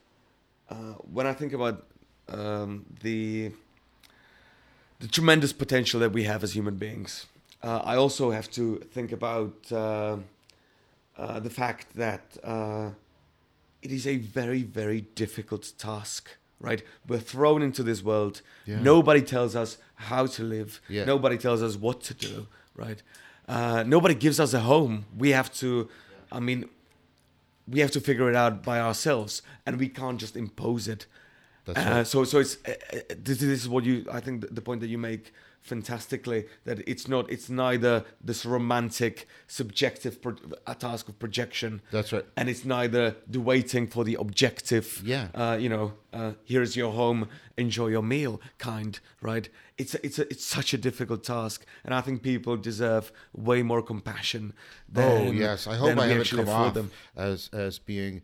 [0.70, 1.86] uh, when I think about
[2.30, 3.52] um, the
[5.00, 7.28] the tremendous potential that we have as human beings.
[7.64, 10.18] Uh, I also have to think about uh,
[11.18, 12.90] uh, the fact that uh,
[13.82, 16.30] it is a very, very difficult task.
[16.60, 18.42] Right, we're thrown into this world.
[18.66, 18.82] Yeah.
[18.82, 20.82] Nobody tells us how to live.
[20.90, 21.06] Yeah.
[21.06, 22.48] Nobody tells us what to do.
[22.76, 23.04] Right,
[23.48, 25.06] uh, nobody gives us a home.
[25.16, 25.88] We have to.
[26.32, 26.68] I mean,
[27.68, 31.06] we have to figure it out by ourselves, and we can't just impose it.
[31.66, 32.08] That's Uh, right.
[32.08, 34.06] so, so it's uh, uh, this, this is what you.
[34.12, 35.34] I think the, the point that you make
[35.68, 37.30] fantastically that it's not.
[37.30, 42.26] It's neither this romantic, subjective pro- a task of projection, That's right.
[42.36, 45.02] and it's neither the waiting for the objective.
[45.06, 45.28] Yeah.
[45.36, 49.00] Uh, you know, uh, here's your home, enjoy your meal, kind.
[49.22, 49.50] Right.
[49.78, 53.62] It's a, it's a, it's such a difficult task, and I think people deserve way
[53.64, 54.54] more compassion.
[54.90, 56.92] Than, oh yes, I hope I haven't come off them.
[57.16, 58.22] as as being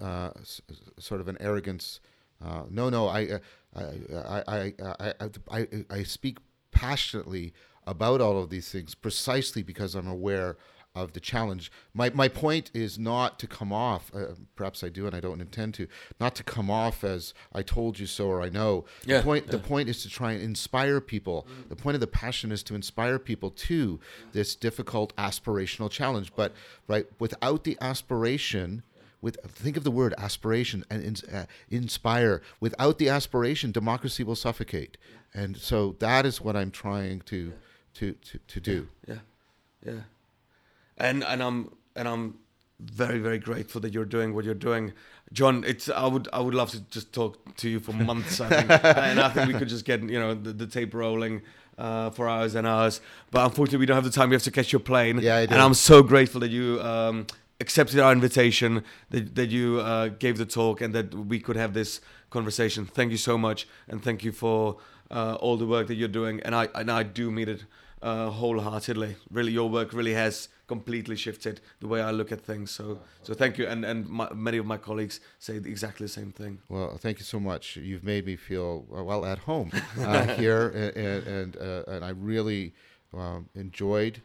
[0.00, 0.60] uh, s-
[0.98, 2.00] sort of an arrogance.
[2.44, 3.38] Uh, no, no, I, uh,
[3.76, 6.38] I, I, I, I, I, I, I speak
[6.72, 7.52] passionately
[7.86, 10.56] about all of these things precisely because I'm aware
[10.94, 11.72] of the challenge.
[11.94, 14.10] My my point is not to come off.
[14.14, 15.86] Uh, perhaps I do, and I don't intend to.
[16.20, 18.84] Not to come off as I told you so or I know.
[19.04, 19.46] Yeah, The point.
[19.48, 21.46] The point is to try and inspire people.
[21.68, 24.00] The point of the passion is to inspire people to
[24.32, 26.32] this difficult aspirational challenge.
[26.36, 26.52] But
[26.88, 28.82] right, without the aspiration,
[29.22, 32.42] with think of the word aspiration and uh, inspire.
[32.60, 34.98] Without the aspiration, democracy will suffocate.
[35.34, 37.52] And so that is what I'm trying to
[37.94, 38.88] to to, to do.
[39.06, 39.18] Yeah,
[39.84, 40.00] yeah,
[40.98, 42.38] and and I'm and I'm
[42.80, 44.92] very very grateful that you're doing what you're doing,
[45.32, 45.64] John.
[45.66, 48.40] It's I would I would love to just talk to you for months.
[48.40, 51.42] I think, and I think we could just get you know the, the tape rolling.
[51.78, 54.28] Uh, for hours and hours, but unfortunately we don't have the time.
[54.28, 55.18] We have to catch your plane.
[55.20, 55.54] Yeah, I do.
[55.54, 57.26] and I'm so grateful that you um,
[57.60, 61.72] accepted our invitation, that that you uh, gave the talk, and that we could have
[61.72, 62.84] this conversation.
[62.84, 64.76] Thank you so much, and thank you for
[65.12, 66.40] uh, all the work that you're doing.
[66.40, 67.64] And I and I do mean it
[68.02, 69.16] uh, wholeheartedly.
[69.30, 72.70] Really, your work really has completely shifted the way I look at things.
[72.70, 73.66] So so thank you.
[73.66, 76.58] And and my, many of my colleagues say exactly the same thing.
[76.68, 77.76] Well, thank you so much.
[77.76, 82.10] You've made me feel uh, well at home uh, here, and and, uh, and I
[82.10, 82.74] really
[83.14, 84.22] um, enjoyed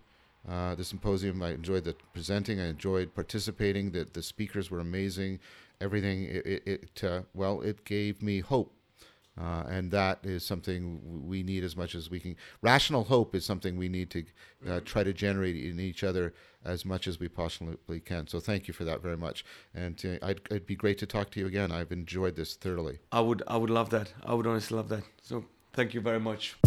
[0.47, 1.43] uh, the symposium.
[1.43, 2.59] I enjoyed the presenting.
[2.59, 3.91] I enjoyed participating.
[3.91, 5.39] The the speakers were amazing.
[5.79, 8.71] Everything it, it, it uh, well, it gave me hope.
[9.39, 12.35] Uh, and that is something we need as much as we can.
[12.61, 14.23] Rational hope is something we need to
[14.67, 16.33] uh, try to generate in each other
[16.65, 18.27] as much as we possibly can.
[18.27, 19.45] So thank you for that very much.
[19.75, 21.71] And uh, I'd, it'd be great to talk to you again.
[21.71, 22.99] I've enjoyed this thoroughly.
[23.11, 24.13] I would I would love that.
[24.23, 25.03] I would honestly love that.
[25.21, 26.57] So thank you very much.